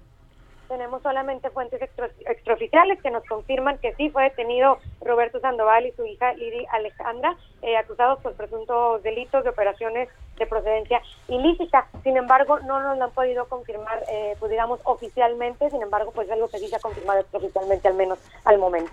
[0.69, 6.05] tenemos solamente fuentes extraoficiales que nos confirman que sí fue detenido Roberto Sandoval y su
[6.07, 10.09] hija Lidi Alejandra, eh, acusados por presuntos delitos de operaciones
[10.39, 11.87] de procedencia ilícita.
[12.03, 15.71] Sin embargo, no nos lo han podido confirmar, eh, pues digamos, oficialmente.
[15.71, 18.93] Sin embargo, pues es algo que sí se ha confirmado extraoficialmente, al menos al momento.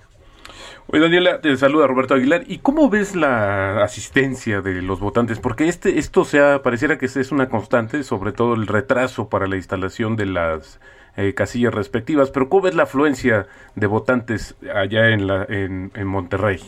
[0.88, 2.44] Oye, Daniela, te saluda Roberto Aguilar.
[2.46, 5.40] ¿Y cómo ves la asistencia de los votantes?
[5.40, 9.56] Porque este, esto sea, pareciera que es una constante, sobre todo el retraso para la
[9.56, 10.80] instalación de las
[11.18, 16.08] eh, casillas respectivas, pero ¿cómo es la afluencia de votantes allá en, la, en, en
[16.08, 16.60] Monterrey?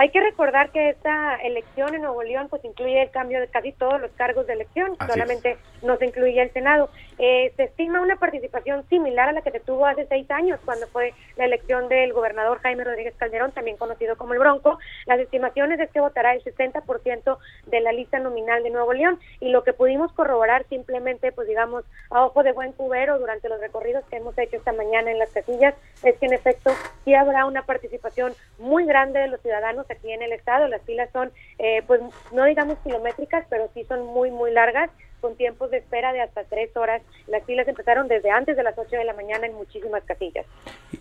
[0.00, 3.72] Hay que recordar que esta elección en Nuevo León pues incluye el cambio de casi
[3.72, 6.88] todos los cargos de elección, solamente no se incluye el Senado.
[7.22, 10.86] Eh, se estima una participación similar a la que se tuvo hace seis años cuando
[10.86, 14.78] fue la elección del gobernador Jaime Rodríguez Calderón, también conocido como el Bronco.
[15.04, 19.50] Las estimaciones es que votará el 60% de la lista nominal de Nuevo León y
[19.50, 24.02] lo que pudimos corroborar simplemente, pues digamos, a ojo de buen cubero durante los recorridos
[24.06, 26.70] que hemos hecho esta mañana en las casillas, es que en efecto
[27.04, 30.68] sí habrá una participación muy grande de los ciudadanos aquí en el estado.
[30.68, 32.00] Las filas son, eh, pues
[32.32, 36.44] no digamos kilométricas, pero sí son muy, muy largas con tiempos de espera de hasta
[36.44, 37.02] tres horas.
[37.26, 40.46] Las filas empezaron desde antes de las ocho de la mañana en muchísimas casillas.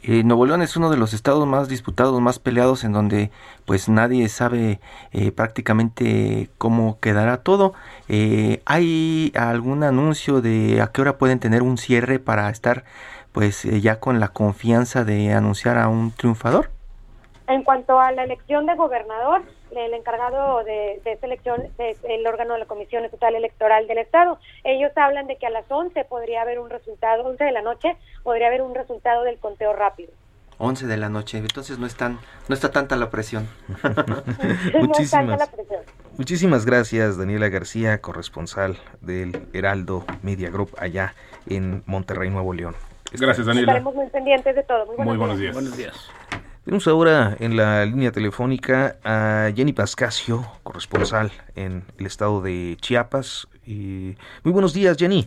[0.04, 3.32] Eh, Nuevo León es uno de los estados más disputados, más peleados, en donde
[3.66, 4.80] pues nadie sabe
[5.12, 7.74] eh, prácticamente cómo quedará todo.
[8.08, 12.84] Eh, ¿Hay algún anuncio de a qué hora pueden tener un cierre para estar
[13.32, 16.72] pues ya con la confianza de anunciar a un triunfador?
[17.48, 19.42] En cuanto a la elección de gobernador,
[19.76, 24.40] el encargado de, esta elección es el órgano de la Comisión Estatal Electoral del Estado.
[24.64, 27.98] Ellos hablan de que a las 11 podría haber un resultado, 11 de la noche,
[28.24, 30.12] podría haber un resultado del conteo rápido.
[30.58, 33.48] 11 de la noche, entonces no, están, no está tanta la presión.
[34.80, 35.50] muchísimas,
[36.18, 41.16] muchísimas gracias, Daniela García, corresponsal del Heraldo Media Group allá
[41.48, 42.76] en Monterrey, Nuevo León.
[43.14, 43.72] Gracias, Daniela.
[43.72, 44.86] Estaremos muy pendientes de todo.
[44.98, 45.54] Muy buenos, días.
[45.54, 46.10] Buenos días.
[46.66, 53.48] Tenemos ahora en la línea telefónica a Jenny Pascasio, corresponsal en el estado de Chiapas.
[53.66, 55.26] Y muy buenos días, Jenny.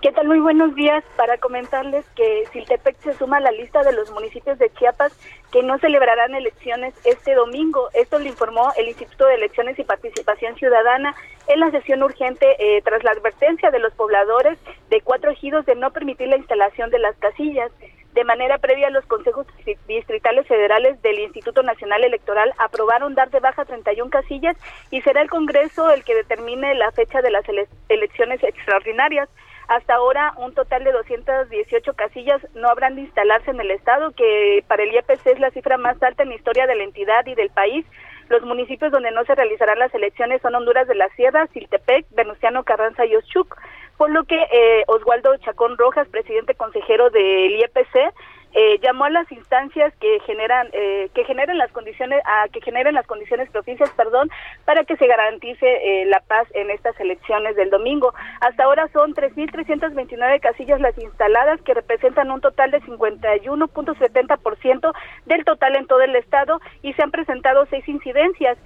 [0.00, 0.26] ¿Qué tal?
[0.26, 1.04] Muy buenos días.
[1.16, 5.12] Para comentarles que Siltepec se suma a la lista de los municipios de Chiapas
[5.52, 7.88] que no celebrarán elecciones este domingo.
[7.94, 11.14] Esto lo informó el Instituto de Elecciones y Participación Ciudadana
[11.46, 14.58] en la sesión urgente eh, tras la advertencia de los pobladores
[14.90, 17.70] de cuatro ejidos de no permitir la instalación de las casillas.
[18.14, 19.46] De manera previa, los consejos
[19.86, 24.56] distritales federales del Instituto Nacional Electoral aprobaron dar de baja 31 casillas
[24.90, 27.44] y será el Congreso el que determine la fecha de las
[27.88, 29.28] elecciones extraordinarias.
[29.68, 34.64] Hasta ahora, un total de 218 casillas no habrán de instalarse en el Estado, que
[34.66, 37.34] para el IEPC es la cifra más alta en la historia de la entidad y
[37.34, 37.84] del país.
[38.30, 42.64] Los municipios donde no se realizarán las elecciones son Honduras de la Sierra, Siltepec, Venustiano
[42.64, 43.56] Carranza y Ochuc
[43.98, 48.14] por lo que eh, Oswaldo Chacón Rojas, presidente consejero del IEPC,
[48.54, 52.94] eh, llamó a las instancias que generan eh, que generen las condiciones a que generen
[52.94, 54.30] las condiciones propicias perdón
[54.64, 58.14] para que se garantice eh, la paz en estas elecciones del domingo.
[58.40, 64.94] Hasta ahora son 3.329 casillas las instaladas que representan un total de 51.70%
[65.26, 68.56] del total en todo el estado y se han presentado seis incidencias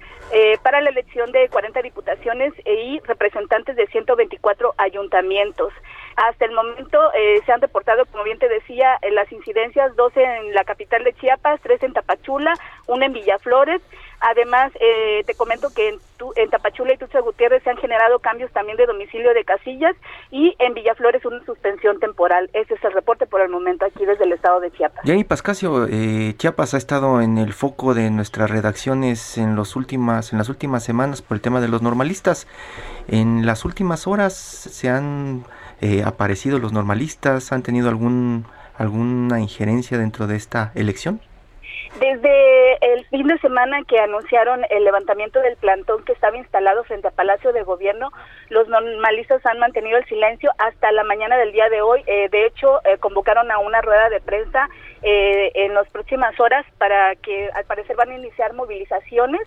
[0.63, 5.73] para la elección de 40 diputaciones y representantes de 124 ayuntamientos
[6.15, 10.53] Hasta el momento eh, se han reportado, como bien te decía, las incidencias, 12 en
[10.53, 12.53] la capital de Chiapas, 3 en Tapachula,
[12.87, 13.81] una en Villaflores.
[14.19, 15.99] Además, eh, te comento que en,
[16.37, 19.95] en Tapachula y Tucha Gutiérrez se han generado cambios también de domicilio de casillas
[20.31, 22.49] y en Villaflores una suspensión temporal.
[22.53, 25.03] Ese es el reporte por el momento aquí desde el estado de Chiapas.
[25.03, 30.31] Yanni Pascasio, eh, Chiapas ha estado en el foco de nuestras redacciones en, los últimas,
[30.31, 32.47] en las últimas semanas por el tema de los normalistas.
[33.09, 35.43] En las últimas horas se han
[35.83, 38.45] eh, aparecido los normalistas, han tenido algún
[38.77, 41.19] alguna injerencia dentro de esta elección.
[41.99, 47.07] Desde el fin de semana que anunciaron el levantamiento del plantón que estaba instalado frente
[47.07, 48.11] al Palacio de Gobierno,
[48.49, 52.01] los normalistas han mantenido el silencio hasta la mañana del día de hoy.
[52.07, 54.69] Eh, de hecho, eh, convocaron a una rueda de prensa
[55.03, 59.41] eh, en las próximas horas para que al parecer van a iniciar movilizaciones,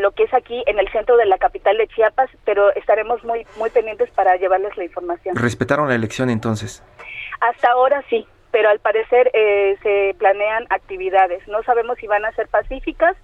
[0.00, 3.46] lo que es aquí en el centro de la capital de Chiapas, pero estaremos muy,
[3.56, 5.36] muy pendientes para llevarles la información.
[5.36, 6.82] ¿Respetaron la elección entonces?
[7.40, 11.46] Hasta ahora sí pero al parecer eh, se planean actividades.
[11.48, 13.14] No sabemos si van a ser pacíficas,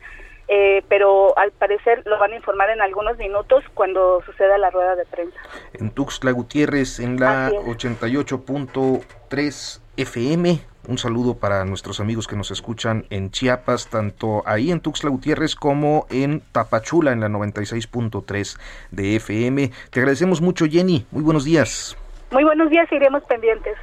[0.49, 4.95] eh, pero al parecer lo van a informar en algunos minutos cuando suceda la rueda
[4.95, 5.37] de prensa.
[5.75, 10.61] En Tuxtla Gutiérrez, en la 88.3 FM.
[10.89, 15.57] Un saludo para nuestros amigos que nos escuchan en Chiapas, tanto ahí en Tuxtla Gutiérrez
[15.57, 18.57] como en Tapachula, en la 96.3
[18.93, 19.73] de FM.
[19.91, 21.05] Te agradecemos mucho, Jenny.
[21.11, 21.97] Muy buenos días.
[22.31, 23.75] Muy buenos días, iremos pendientes.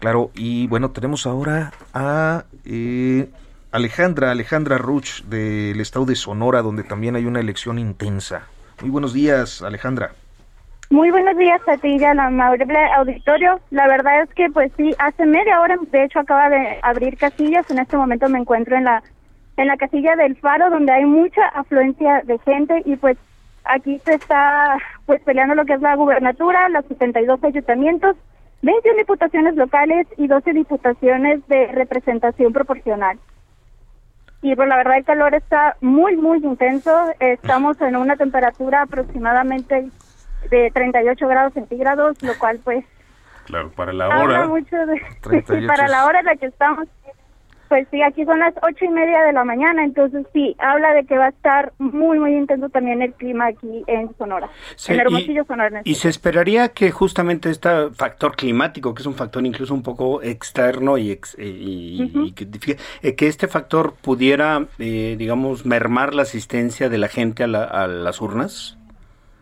[0.00, 3.28] Claro, y bueno, tenemos ahora a eh,
[3.70, 8.48] Alejandra, Alejandra Ruch del estado de Sonora, donde también hay una elección intensa.
[8.80, 10.12] Muy buenos días, Alejandra.
[10.90, 12.64] Muy buenos días a ti y a la amable
[12.96, 13.60] auditorio.
[13.70, 17.70] La verdad es que pues sí, hace media hora, de hecho acaba de abrir casillas.
[17.70, 19.02] En este momento me encuentro en la
[19.58, 23.18] en la casilla del Faro, donde hay mucha afluencia de gente y pues
[23.64, 28.16] aquí se está pues peleando lo que es la gubernatura, los 72 ayuntamientos
[28.62, 33.18] 21 diputaciones locales y 12 diputaciones de representación proporcional.
[34.40, 36.92] Y pues la verdad el calor está muy, muy intenso.
[37.20, 39.90] Estamos en una temperatura aproximadamente
[40.50, 42.84] de 38 grados centígrados, lo cual pues...
[43.46, 44.46] Claro, para la hora...
[44.46, 45.02] Mucho de,
[45.66, 46.86] para la hora en la que estamos
[47.68, 51.04] pues sí, aquí son las ocho y media de la mañana, entonces sí, habla de
[51.04, 54.48] que va a estar muy, muy intenso también el clima aquí en Sonora,
[54.88, 55.82] en Hermosillo, Sonora.
[55.84, 60.22] Y, se esperaría que justamente este factor climático, que es un factor incluso un poco
[60.22, 67.08] externo y, eh, eh, que, este factor pudiera, eh, digamos, mermar la asistencia de la
[67.08, 68.77] gente a, a las urnas.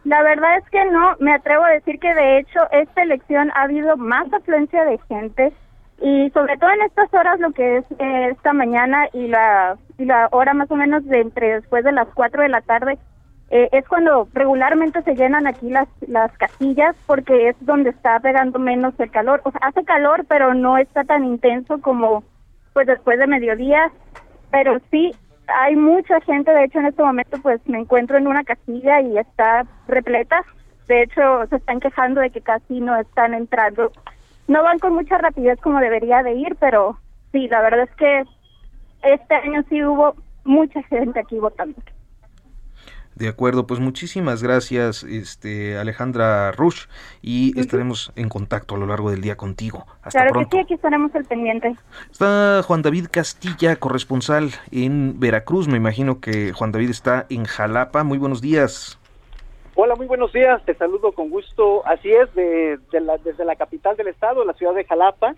[0.06, 3.62] La verdad es que no, me atrevo a decir que de hecho esta elección ha
[3.62, 5.52] habido más afluencia de gente
[6.00, 10.04] y sobre todo en estas horas lo que es eh, esta mañana y la y
[10.04, 12.98] la hora más o menos de entre después de las 4 de la tarde
[13.50, 18.60] eh, es cuando regularmente se llenan aquí las las casillas porque es donde está pegando
[18.60, 19.40] menos el calor.
[19.42, 22.22] O sea hace calor pero no está tan intenso como
[22.74, 23.90] pues después de mediodía
[24.52, 25.12] pero sí
[25.48, 29.18] hay mucha gente de hecho en este momento pues me encuentro en una casilla y
[29.18, 30.44] está repleta
[30.88, 33.92] de hecho se están quejando de que casi no están entrando
[34.48, 36.98] no van con mucha rapidez como debería de ir, pero
[37.32, 38.24] sí, la verdad es que
[39.02, 41.80] este año sí hubo mucha gente aquí votando.
[43.16, 46.84] De acuerdo, pues muchísimas gracias, este Alejandra Rush,
[47.22, 49.86] y estaremos en contacto a lo largo del día contigo.
[50.02, 50.50] Hasta claro pronto.
[50.50, 51.74] que sí, aquí estaremos al pendiente.
[52.10, 55.66] Está Juan David Castilla, corresponsal en Veracruz.
[55.66, 58.04] Me imagino que Juan David está en Jalapa.
[58.04, 58.98] Muy buenos días.
[59.76, 60.62] Hola, muy buenos días.
[60.66, 61.86] Te saludo con gusto.
[61.86, 65.34] Así es, de, la, desde la capital del estado, la ciudad de Jalapa.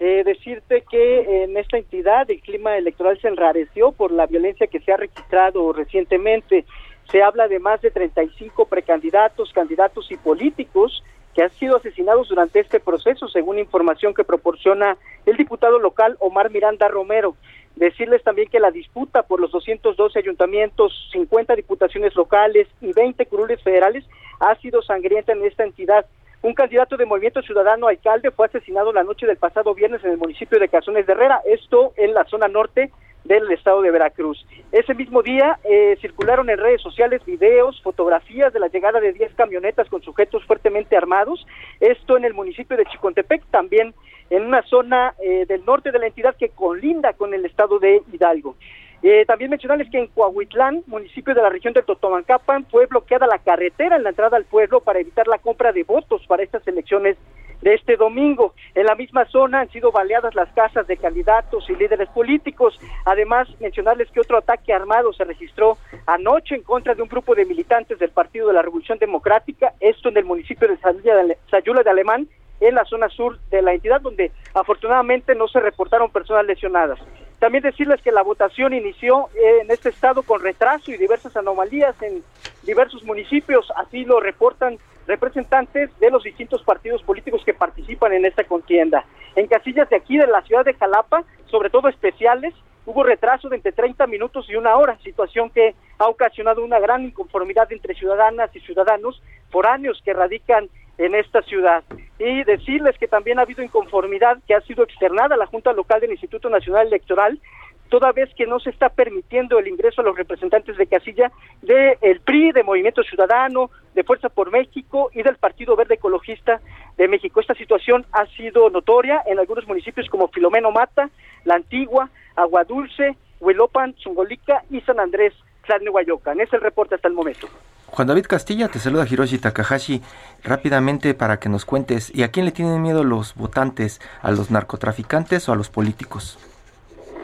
[0.00, 4.80] Eh, decirte que en esta entidad el clima electoral se enrareció por la violencia que
[4.80, 6.64] se ha registrado recientemente.
[7.10, 11.02] Se habla de más de 35 precandidatos, candidatos y políticos
[11.34, 14.96] que han sido asesinados durante este proceso, según información que proporciona
[15.26, 17.36] el diputado local Omar Miranda Romero.
[17.74, 23.62] Decirles también que la disputa por los 212 ayuntamientos, 50 diputaciones locales y 20 curules
[23.62, 24.04] federales
[24.38, 26.06] ha sido sangrienta en esta entidad.
[26.42, 30.18] Un candidato de Movimiento Ciudadano alcalde fue asesinado la noche del pasado viernes en el
[30.18, 32.90] municipio de Cazones de Herrera, esto en la zona norte
[33.24, 34.44] del estado de Veracruz.
[34.72, 39.34] Ese mismo día eh, circularon en redes sociales videos, fotografías de la llegada de 10
[39.34, 41.46] camionetas con sujetos fuertemente armados,
[41.80, 43.94] esto en el municipio de Chicontepec, también
[44.30, 48.02] en una zona eh, del norte de la entidad que colinda con el estado de
[48.12, 48.56] Hidalgo.
[49.02, 53.38] Eh, también mencionarles que en Coahuitlán, municipio de la región de Totomancapan, fue bloqueada la
[53.38, 57.16] carretera en la entrada al pueblo para evitar la compra de votos para estas elecciones
[57.62, 58.54] de este domingo.
[58.74, 62.78] En la misma zona han sido baleadas las casas de candidatos y líderes políticos.
[63.04, 67.44] Además, mencionarles que otro ataque armado se registró anoche en contra de un grupo de
[67.44, 72.28] militantes del Partido de la Revolución Democrática, esto en el municipio de Sayula de Alemán,
[72.60, 76.98] en la zona sur de la entidad, donde afortunadamente no se reportaron personas lesionadas.
[77.38, 82.22] También decirles que la votación inició en este estado con retraso y diversas anomalías en
[82.64, 88.44] diversos municipios, así lo reportan representantes de los distintos partidos políticos que participan en esta
[88.44, 89.04] contienda.
[89.36, 92.54] En casillas de aquí de la ciudad de Jalapa, sobre todo especiales,
[92.86, 97.04] hubo retraso de entre 30 minutos y una hora, situación que ha ocasionado una gran
[97.04, 101.82] inconformidad entre ciudadanas y ciudadanos foráneos que radican en esta ciudad.
[102.18, 106.00] Y decirles que también ha habido inconformidad que ha sido externada a la Junta Local
[106.00, 107.40] del Instituto Nacional Electoral,
[107.88, 111.32] toda vez que no se está permitiendo el ingreso a los representantes de casilla
[111.62, 116.60] del PRI, de Movimiento Ciudadano, de Fuerza por México y del Partido Verde Ecologista
[116.96, 117.40] de México.
[117.40, 121.10] Esta situación ha sido notoria en algunos municipios como Filomeno Mata,
[121.44, 125.34] La Antigua, Agua Dulce, Huelopan, Zungolica y San Andrés,
[125.66, 126.40] Tlalnehuayocan.
[126.40, 127.48] Es el reporte hasta el momento.
[127.86, 130.00] Juan David Castilla, te saluda Hiroshi Takahashi.
[130.44, 134.00] Rápidamente para que nos cuentes, ¿y a quién le tienen miedo los votantes?
[134.22, 136.38] ¿A los narcotraficantes o a los políticos?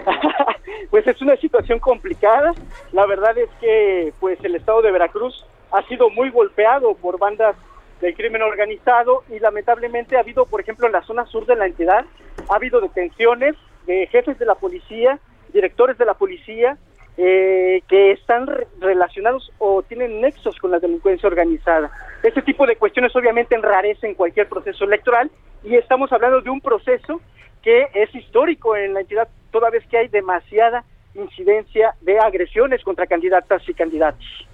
[0.91, 2.53] pues es una situación complicada.
[2.93, 7.57] La verdad es que pues el estado de Veracruz ha sido muy golpeado por bandas
[8.01, 11.67] del crimen organizado y lamentablemente ha habido, por ejemplo, en la zona sur de la
[11.67, 12.05] entidad,
[12.49, 13.55] ha habido detenciones
[13.87, 15.19] de jefes de la policía,
[15.53, 16.77] directores de la policía,
[17.19, 18.47] eh, que están
[18.79, 21.91] relacionados o tienen nexos con la delincuencia organizada.
[22.23, 25.31] Este tipo de cuestiones obviamente enrarecen cualquier proceso electoral
[25.65, 27.23] y estamos hablando de un proceso
[27.63, 33.07] que es histórico en la entidad, toda vez que hay demasiada incidencia de agresiones contra
[33.07, 34.47] candidatas y candidatos.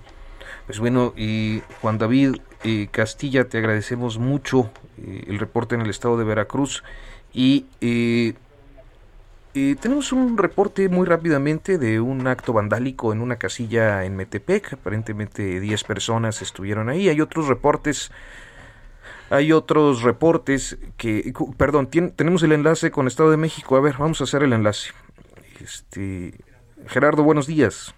[0.66, 5.90] Pues bueno, y Juan David eh, Castilla, te agradecemos mucho eh, el reporte en el
[5.90, 6.84] estado de Veracruz
[7.32, 8.34] y eh,
[9.80, 14.74] tenemos un reporte muy rápidamente de un acto vandálico en una casilla en Metepec.
[14.74, 17.10] Aparentemente 10 personas estuvieron ahí.
[17.10, 18.10] Hay otros reportes.
[19.28, 23.76] Hay otros reportes que, perdón, tenemos el enlace con Estado de México.
[23.76, 24.92] A ver, vamos a hacer el enlace.
[25.60, 26.34] Este,
[26.86, 27.94] Gerardo, buenos días.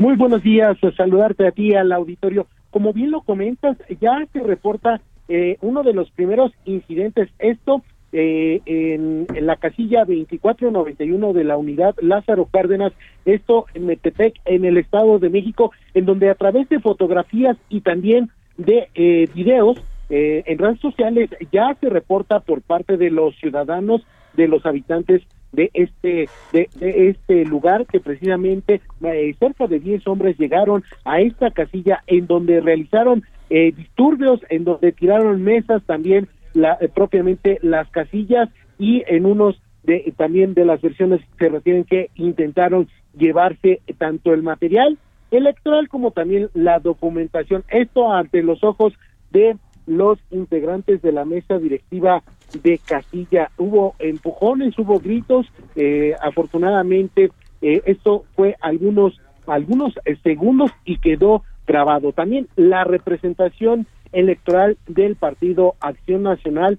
[0.00, 2.46] Muy buenos días, saludarte a ti al auditorio.
[2.70, 7.28] Como bien lo comentas, ya se reporta eh, uno de los primeros incidentes.
[7.38, 12.94] Esto eh, en, la casilla 2491 de la unidad Lázaro Cárdenas,
[13.26, 17.82] esto en Metepec, en el Estado de México, en donde a través de fotografías y
[17.82, 19.76] también de eh, videos
[20.08, 24.00] eh, en redes sociales ya se reporta por parte de los ciudadanos,
[24.32, 25.20] de los habitantes
[25.52, 31.50] de este de, este lugar que precisamente eh, cerca de 10 hombres llegaron a esta
[31.50, 37.88] casilla en donde realizaron eh, disturbios, en donde tiraron mesas también la, eh, propiamente las
[37.90, 38.48] casillas
[38.78, 44.42] y en unos de también de las versiones se refieren que intentaron llevarse tanto el
[44.42, 44.98] material
[45.30, 47.64] electoral como también la documentación.
[47.68, 48.92] Esto ante los ojos
[49.30, 52.22] de los integrantes de la mesa directiva
[52.62, 53.50] de Casilla.
[53.58, 55.46] Hubo empujones, hubo gritos.
[55.76, 57.30] Eh, afortunadamente,
[57.62, 62.12] eh, esto fue algunos algunos segundos y quedó grabado.
[62.12, 66.78] También la representación electoral del Partido Acción Nacional,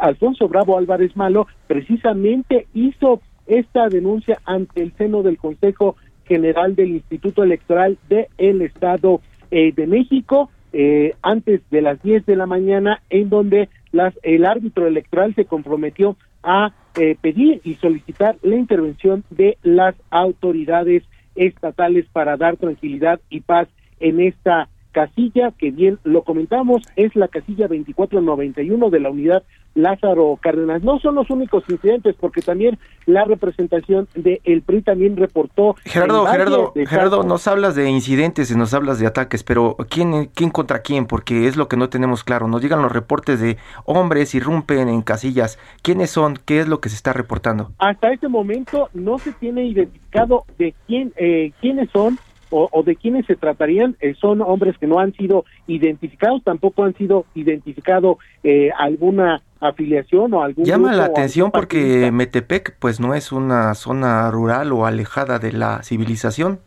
[0.00, 6.90] Alfonso Bravo Álvarez Malo, precisamente hizo esta denuncia ante el seno del Consejo General del
[6.90, 12.46] Instituto Electoral del el Estado eh, de México eh, antes de las 10 de la
[12.46, 18.56] mañana, en donde las, el árbitro electoral se comprometió a eh, pedir y solicitar la
[18.56, 21.04] intervención de las autoridades
[21.34, 23.68] estatales para dar tranquilidad y paz
[24.00, 29.42] en esta casilla que bien lo comentamos es la casilla 2491 de la unidad
[29.78, 30.82] Lázaro Cárdenas.
[30.82, 36.26] No son los únicos incidentes porque también la representación de el PRI también reportó Gerardo
[36.26, 40.80] Gerardo Gerardo nos hablas de incidentes y nos hablas de ataques, pero quién quién contra
[40.80, 42.48] quién porque es lo que no tenemos claro.
[42.48, 45.58] Nos llegan los reportes de hombres irrumpen en casillas.
[45.82, 46.38] ¿Quiénes son?
[46.44, 47.70] ¿Qué es lo que se está reportando?
[47.78, 52.18] Hasta este momento no se tiene identificado de quién eh, quiénes son
[52.50, 56.94] o, de quiénes se tratarían eh, son hombres que no han sido identificados, tampoco han
[56.96, 63.32] sido identificado eh, alguna afiliación o algún llama la atención porque Metepec pues no es
[63.32, 66.60] una zona rural o alejada de la civilización.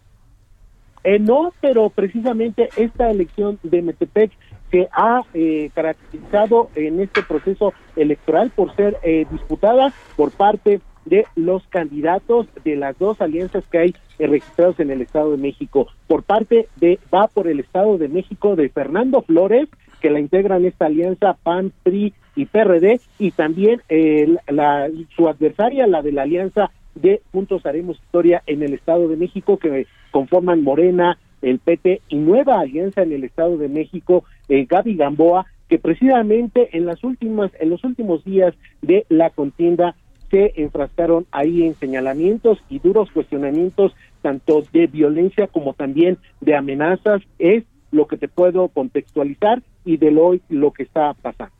[1.03, 4.31] Eh, no pero precisamente esta elección de Metepec
[4.69, 5.23] se ha
[5.73, 8.97] caracterizado en este proceso electoral por ser
[9.29, 14.91] disputada por parte de los candidatos de las dos alianzas que hay eh, registrados en
[14.91, 15.87] el Estado de México.
[16.07, 19.67] Por parte de, va por el Estado de México de Fernando Flores,
[20.01, 25.87] que la integran esta alianza PAN, PRI y PRD, y también eh, la, su adversaria,
[25.87, 30.63] la de la alianza de Juntos Haremos Historia en el Estado de México, que conforman
[30.63, 35.79] Morena, el PT y Nueva Alianza en el Estado de México, eh, Gaby Gamboa, que
[35.79, 39.95] precisamente en las últimas en los últimos días de la contienda
[40.31, 47.21] se enfrascaron ahí en señalamientos y duros cuestionamientos tanto de violencia como también de amenazas
[47.37, 51.53] es lo que te puedo contextualizar y de lo, lo que está pasando.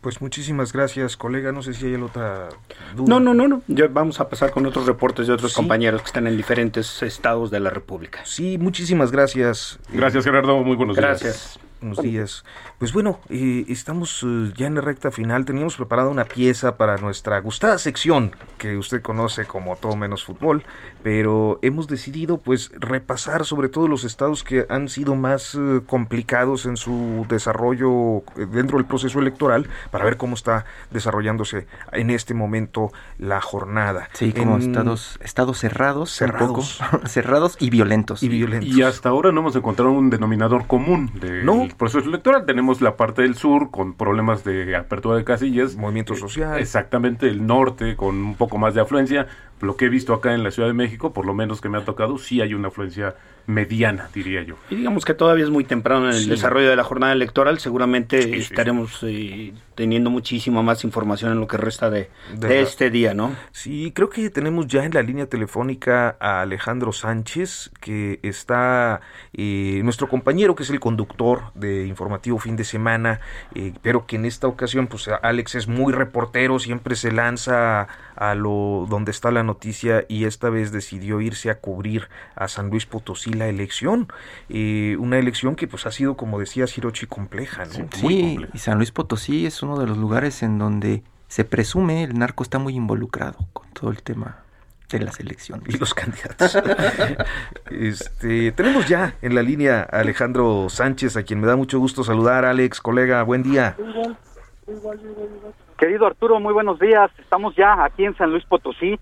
[0.00, 1.52] Pues muchísimas gracias, colega.
[1.52, 2.48] No sé si hay otra
[2.96, 3.06] duda.
[3.06, 3.62] No, no, no, no.
[3.68, 7.50] Ya vamos a pasar con otros reportes de otros compañeros que están en diferentes estados
[7.50, 8.24] de la República.
[8.24, 9.78] Sí, muchísimas gracias.
[9.92, 10.62] Gracias, Gerardo.
[10.62, 11.20] Muy buenos días.
[11.22, 11.69] Gracias.
[11.80, 12.44] Buenos días.
[12.78, 15.46] Pues bueno, eh, estamos eh, ya en la recta final.
[15.46, 20.62] Teníamos preparada una pieza para nuestra gustada sección que usted conoce como Todo Menos Fútbol,
[21.02, 26.66] pero hemos decidido pues repasar sobre todo los estados que han sido más eh, complicados
[26.66, 32.92] en su desarrollo dentro del proceso electoral para ver cómo está desarrollándose en este momento
[33.16, 34.10] la jornada.
[34.12, 38.22] Sí, como estados estados cerrados, cerrados, cerrados y violentos.
[38.22, 38.68] Y violentos.
[38.68, 41.10] Y hasta ahora no hemos encontrado un denominador común
[41.74, 42.44] proceso electoral.
[42.46, 45.76] Tenemos la parte del sur con problemas de apertura de casillas.
[45.76, 46.58] Movimiento social.
[46.58, 49.26] Exactamente, el norte con un poco más de afluencia.
[49.60, 51.78] Lo que he visto acá en la Ciudad de México, por lo menos que me
[51.78, 53.14] ha tocado, sí hay una afluencia
[53.46, 54.56] mediana, diría yo.
[54.70, 58.36] Y digamos que todavía es muy temprano en el desarrollo de la jornada electoral, seguramente
[58.36, 62.10] estaremos eh, teniendo muchísima más información en lo que resta de,
[62.48, 63.34] este día, ¿no?
[63.50, 69.00] Sí, creo que tenemos ya en la línea telefónica a Alejandro Sánchez, que está
[69.32, 73.20] eh, nuestro compañero, que es el conductor de Informativo Fin de Semana,
[73.54, 77.88] eh, pero que en esta ocasión, pues Alex es muy reportero, siempre se lanza
[78.20, 82.68] a lo donde está la noticia y esta vez decidió irse a cubrir a San
[82.68, 84.08] Luis Potosí la elección,
[84.50, 87.64] eh, una elección que pues ha sido, como decía Hirochi, compleja.
[87.64, 87.88] ¿no?
[87.96, 92.18] Sí, y San Luis Potosí es uno de los lugares en donde se presume el
[92.18, 94.44] narco está muy involucrado con todo el tema
[94.90, 95.74] de las elecciones.
[95.74, 96.58] Y los candidatos.
[97.70, 102.04] este, tenemos ya en la línea a Alejandro Sánchez, a quien me da mucho gusto
[102.04, 102.44] saludar.
[102.44, 103.76] Alex, colega, buen día.
[105.80, 107.10] Querido Arturo, muy buenos días.
[107.18, 109.00] Estamos ya aquí en San Luis Potosí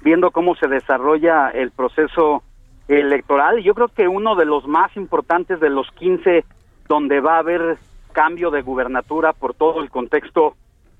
[0.00, 2.44] viendo cómo se desarrolla el proceso
[2.86, 3.60] electoral.
[3.64, 6.44] Yo creo que uno de los más importantes de los 15
[6.88, 7.78] donde va a haber
[8.12, 10.54] cambio de gubernatura por todo el contexto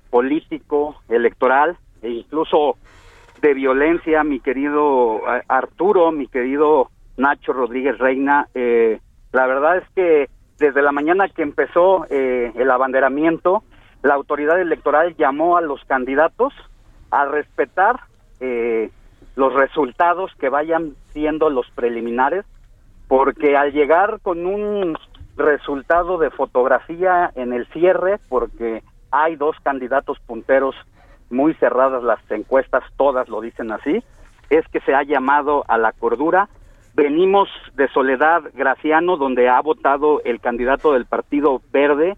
[0.09, 2.75] político, electoral e incluso
[3.41, 8.49] de violencia, mi querido eh, Arturo, mi querido Nacho Rodríguez Reina.
[8.53, 8.99] Eh,
[9.31, 10.29] la verdad es que
[10.59, 13.63] desde la mañana que empezó eh, el abanderamiento,
[14.03, 16.53] la autoridad electoral llamó a los candidatos
[17.11, 17.99] a respetar
[18.39, 18.89] eh,
[19.35, 22.45] los resultados que vayan siendo los preliminares,
[23.07, 24.97] porque al llegar con un
[25.37, 30.75] resultado de fotografía en el cierre, porque hay dos candidatos punteros
[31.29, 34.03] muy cerradas las encuestas, todas lo dicen así,
[34.49, 36.49] es que se ha llamado a la cordura.
[36.93, 42.17] Venimos de Soledad Graciano, donde ha votado el candidato del Partido Verde,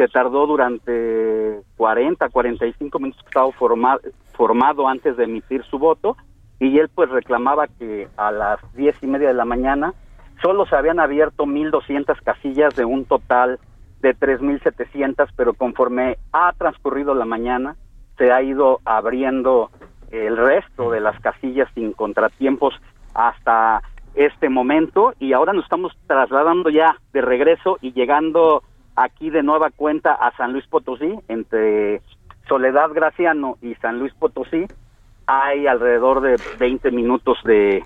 [0.00, 4.00] se tardó durante 40, 45 minutos que estaba formado,
[4.32, 6.16] formado antes de emitir su voto
[6.58, 9.92] y él pues reclamaba que a las diez y media de la mañana
[10.40, 13.58] solo se habían abierto 1.200 casillas de un total
[14.00, 17.76] de 3.700, pero conforme ha transcurrido la mañana
[18.16, 19.68] se ha ido abriendo
[20.10, 22.72] el resto de las casillas sin contratiempos
[23.12, 23.82] hasta
[24.14, 28.62] este momento y ahora nos estamos trasladando ya de regreso y llegando
[29.02, 32.02] aquí de nueva cuenta a San Luis Potosí, entre
[32.48, 34.66] Soledad Graciano y San Luis Potosí,
[35.26, 37.84] hay alrededor de 20 minutos de,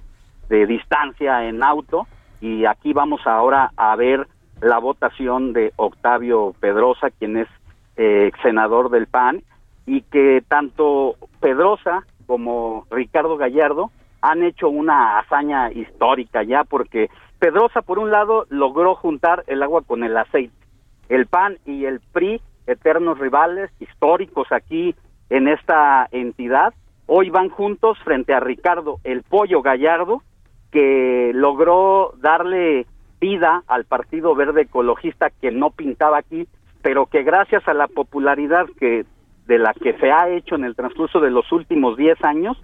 [0.49, 2.07] distancia en auto
[2.41, 4.29] y aquí vamos ahora a ver
[4.61, 7.49] la votación de Octavio Pedrosa, quien es
[7.97, 9.43] eh, senador del PAN,
[9.85, 13.91] y que tanto Pedrosa como Ricardo Gallardo
[14.21, 19.83] han hecho una hazaña histórica ya, porque Pedrosa, por un lado, logró juntar el agua
[19.83, 20.64] con el aceite
[21.09, 24.95] el PAN y el PRI, eternos rivales históricos aquí
[25.31, 26.75] en esta entidad,
[27.07, 30.23] hoy van juntos frente a Ricardo el Pollo Gallardo,
[30.71, 32.87] que logró darle
[33.21, 36.47] vida al Partido Verde Ecologista que no pintaba aquí,
[36.83, 39.05] pero que gracias a la popularidad que
[39.47, 42.57] de la que se ha hecho en el transcurso de los últimos 10 años,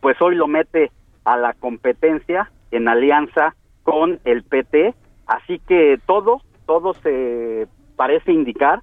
[0.00, 0.90] pues hoy lo mete
[1.24, 4.94] a la competencia en alianza con el PT,
[5.26, 7.66] así que todo todo se
[8.00, 8.80] parece indicar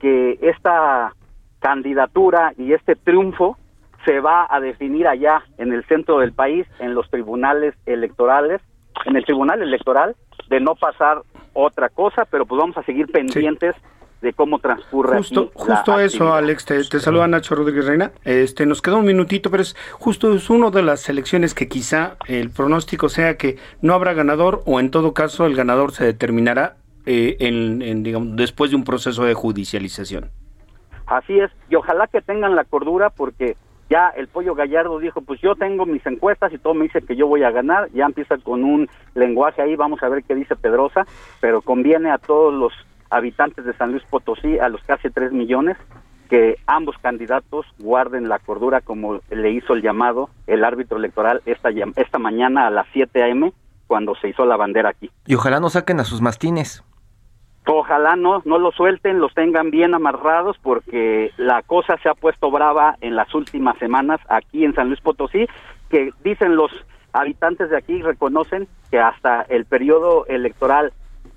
[0.00, 1.14] que esta
[1.60, 3.56] candidatura y este triunfo
[4.04, 8.60] se va a definir allá en el centro del país, en los tribunales electorales,
[9.04, 10.16] en el tribunal electoral,
[10.48, 13.76] de no pasar otra cosa, pero pues vamos a seguir pendientes
[14.20, 15.18] de cómo transcurre.
[15.18, 18.10] Justo, justo eso, Alex, te, te, saluda Nacho Rodríguez Reina.
[18.24, 22.16] Este, nos queda un minutito, pero es justo es uno de las elecciones que quizá
[22.26, 26.74] el pronóstico sea que no habrá ganador o en todo caso el ganador se determinará
[27.06, 30.30] eh, en, digamos, después de un proceso de judicialización.
[31.06, 33.56] Así es, y ojalá que tengan la cordura porque
[33.88, 37.14] ya el pollo gallardo dijo, pues yo tengo mis encuestas y todo me dice que
[37.14, 40.56] yo voy a ganar, ya empieza con un lenguaje ahí, vamos a ver qué dice
[40.56, 41.06] Pedrosa,
[41.40, 42.72] pero conviene a todos los
[43.08, 45.76] habitantes de San Luis Potosí, a los casi tres millones,
[46.28, 51.68] que ambos candidatos guarden la cordura como le hizo el llamado el árbitro electoral esta,
[51.94, 53.52] esta mañana a las 7 a.m.
[53.86, 55.08] cuando se hizo la bandera aquí.
[55.26, 56.82] Y ojalá no saquen a sus mastines.
[57.68, 62.50] Ojalá no, no los suelten, los tengan bien amarrados porque la cosa se ha puesto
[62.50, 65.46] brava en las últimas semanas aquí en San Luis Potosí,
[65.90, 66.70] que dicen los
[67.12, 70.92] habitantes de aquí, reconocen que hasta el periodo electoral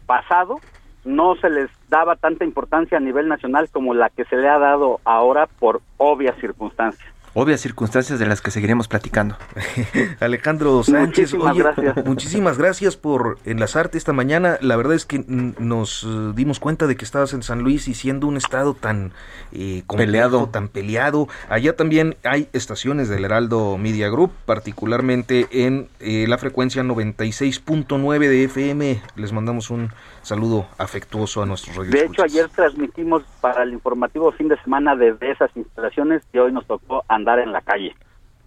[0.06, 0.58] pasado
[1.04, 4.60] no se les daba tanta importancia a nivel nacional como la que se le ha
[4.60, 9.38] dado ahora por obvias circunstancias obvias circunstancias de las que seguiremos platicando.
[10.20, 12.06] Alejandro Sánchez, muchísimas, gracias.
[12.06, 14.58] muchísimas gracias por enlazarte esta mañana.
[14.62, 17.94] La verdad es que nos eh, dimos cuenta de que estabas en San Luis y
[17.94, 19.14] siendo un estado tan
[19.54, 21.30] eh, peleado, tan peleado.
[21.50, 28.44] Allá también hay estaciones del Heraldo Media Group, particularmente en eh, la frecuencia 96.9 de
[28.44, 29.02] FM.
[29.16, 29.92] Les mandamos un
[30.22, 35.32] saludo afectuoso a nuestros De hecho, ayer transmitimos para el informativo fin de semana desde
[35.32, 37.96] esas instalaciones y hoy nos tocó andar en la calle.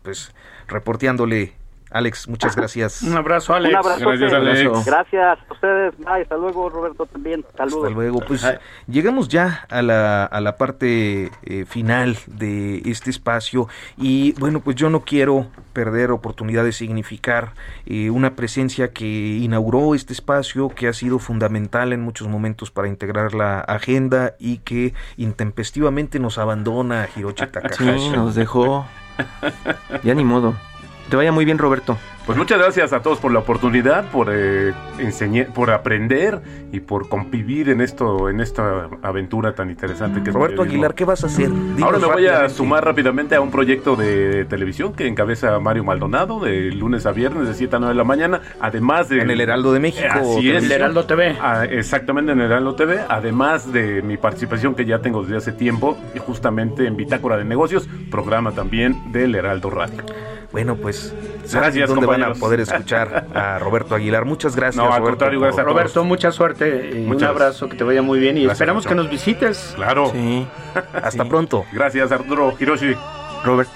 [0.03, 0.35] Pues
[0.69, 1.53] reporteándole
[1.93, 3.03] Alex, muchas gracias.
[3.03, 3.73] Un abrazo, Alex.
[3.73, 4.87] Un abrazo, gracias, Alex.
[4.87, 5.99] Gracias a ustedes.
[5.99, 7.45] Bye, hasta luego, Roberto, también.
[7.57, 7.85] Saludos.
[7.85, 8.21] Hasta luego.
[8.21, 8.47] Pues
[8.87, 14.77] llegamos ya a la, a la parte eh, final de este espacio y bueno, pues
[14.77, 17.53] yo no quiero perder oportunidad de significar
[17.87, 22.89] eh, una presencia que inauguró este espacio, que ha sido fundamental en muchos momentos para
[22.89, 27.99] integrar la agenda y que intempestivamente nos abandona Hiroshi Takahashi.
[27.99, 28.87] Sí, nos dejó.
[30.03, 30.55] Ya ni modo.
[31.13, 31.99] Te vaya muy bien, Roberto.
[32.25, 36.41] Pues muchas gracias a todos por la oportunidad, por eh, enseñar, por aprender
[36.73, 41.05] y por convivir en esto, en esta aventura tan interesante que es Roberto Aguilar, ¿qué
[41.05, 41.51] vas a hacer?
[41.83, 46.41] Ahora me voy a sumar rápidamente a un proyecto de televisión que encabeza Mario Maldonado
[46.41, 49.43] de lunes a viernes de 7 a 9 de la mañana, además de en el
[49.43, 53.71] Heraldo de México, así es, el Heraldo TV, ah, exactamente en el Heraldo TV, además
[53.71, 57.87] de mi participación que ya tengo desde hace tiempo y justamente en Bitácora de Negocios,
[58.11, 60.03] programa también del Heraldo Radio.
[60.53, 61.15] Bueno, pues
[61.51, 61.89] gracias.
[61.89, 64.27] ¿Dónde van a poder escuchar a Roberto Aguilar?
[64.27, 64.77] Muchas gracias.
[64.77, 66.91] No, Roberto, gracias Roberto, mucha suerte.
[66.95, 69.73] Y un abrazo, que te vaya muy bien y esperamos que nos visites.
[69.75, 70.11] Claro.
[70.13, 70.47] Sí.
[71.03, 71.65] Hasta pronto.
[71.73, 72.95] Gracias, Arturo Hiroshi.
[73.45, 73.69] Robert.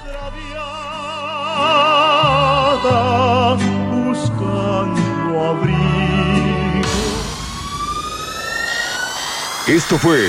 [9.66, 10.20] Esto fue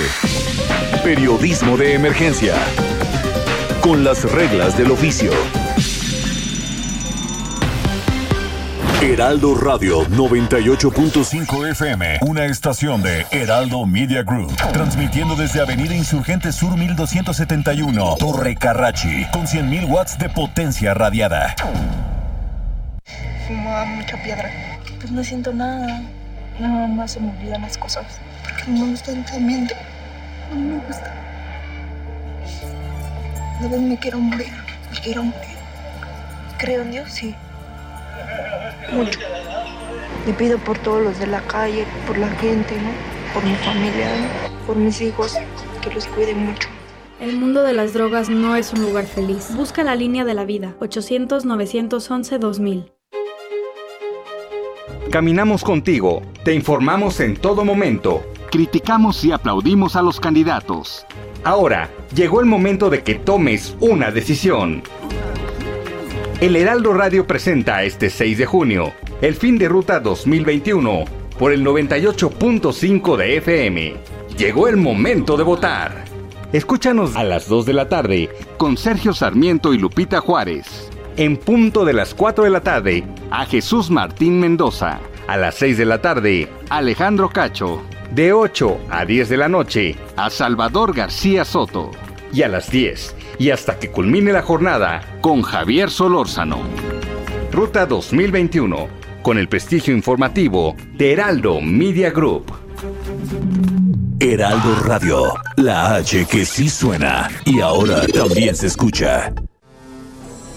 [1.04, 2.56] Periodismo de Emergencia.
[3.82, 5.32] Con las reglas del oficio.
[9.00, 16.76] Heraldo Radio 98.5 FM, una estación de Heraldo Media Group, transmitiendo desde Avenida Insurgente Sur
[16.76, 21.56] 1271, Torre Carrachi, con 100.000 watts de potencia radiada.
[23.48, 24.52] Fumaba mucha piedra,
[25.00, 26.02] pues no siento nada,
[26.60, 29.76] nada más se me olvidan las cosas, porque no me gusta el ambiente,
[30.50, 31.14] no me gusta.
[33.62, 34.52] A vez me quiero morir,
[34.92, 35.58] me quiero morir.
[36.58, 37.36] Creo en Dios, sí
[38.92, 39.20] mucho.
[40.26, 43.18] Le pido por todos los de la calle, por la gente, ¿no?
[43.34, 44.08] por mi familia,
[44.66, 45.36] por mis hijos,
[45.82, 46.70] que los cuide mucho.
[47.20, 49.56] El mundo de las drogas no es un lugar feliz.
[49.56, 52.92] Busca la línea de la vida, 800-911-2000.
[55.12, 61.06] Caminamos contigo, te informamos en todo momento, criticamos y aplaudimos a los candidatos.
[61.44, 64.84] Ahora, llegó el momento de que tomes una decisión.
[66.40, 71.06] El Heraldo Radio presenta este 6 de junio el fin de ruta 2021
[71.40, 73.96] por el 98.5 de FM.
[74.38, 76.06] Llegó el momento de votar.
[76.54, 80.92] Escúchanos a las 2 de la tarde con Sergio Sarmiento y Lupita Juárez.
[81.16, 85.00] En punto de las 4 de la tarde a Jesús Martín Mendoza.
[85.26, 87.82] A las 6 de la tarde, Alejandro Cacho.
[88.12, 91.90] De 8 a 10 de la noche, a Salvador García Soto.
[92.32, 96.60] Y a las 10 y hasta que culmine la jornada con Javier Solórzano.
[97.52, 98.88] Ruta 2021,
[99.22, 102.52] con el prestigio informativo de Heraldo Media Group.
[104.20, 109.32] Heraldo Radio, la H que sí suena y ahora también se escucha.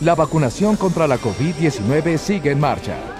[0.00, 3.19] La vacunación contra la COVID-19 sigue en marcha.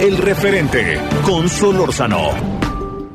[0.00, 2.30] El referente con Solórzano.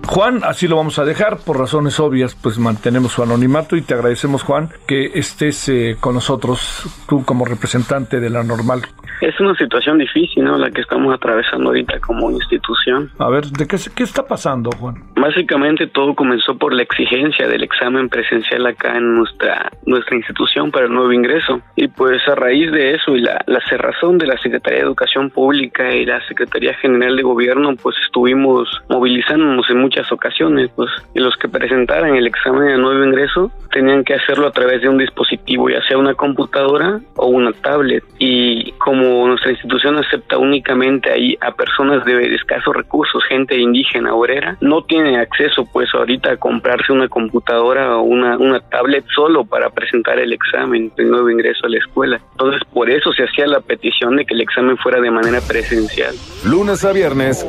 [0.06, 3.96] Juan, así lo vamos a dejar, por razones obvias, pues mantenemos su anonimato y te
[3.96, 8.84] agradecemos, Juan, que estés eh, con nosotros, tú como representante de la normal.
[9.22, 10.58] Es una situación difícil, ¿no?
[10.58, 13.12] La que estamos atravesando ahorita como institución.
[13.20, 14.96] A ver, ¿de qué, qué está pasando, Juan?
[15.16, 20.86] Básicamente todo comenzó por la exigencia del examen presencial acá en nuestra, nuestra institución para
[20.86, 21.62] el nuevo ingreso.
[21.76, 25.30] Y pues a raíz de eso y la, la cerrazón de la Secretaría de Educación
[25.30, 31.20] Pública y la Secretaría General de Gobierno, pues estuvimos movilizándonos en muchas ocasiones, pues, y
[31.20, 34.98] los que presentaran el examen de nuevo ingreso tenían que hacerlo a través de un
[34.98, 38.04] dispositivo, ya sea una computadora o una tablet.
[38.20, 44.58] Y como nuestra institución acepta únicamente ahí a personas de escasos recursos, gente indígena, obrera,
[44.62, 49.70] no tiene acceso pues ahorita a comprarse una computadora o una, una tablet solo para
[49.70, 52.22] presentar el examen de nuevo ingreso a la escuela.
[52.32, 56.16] Entonces por eso se hacía la petición de que el examen fuera de manera presencial.
[56.46, 57.46] Lunes a viernes.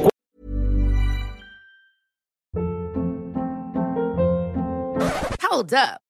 [5.57, 6.06] Hold up.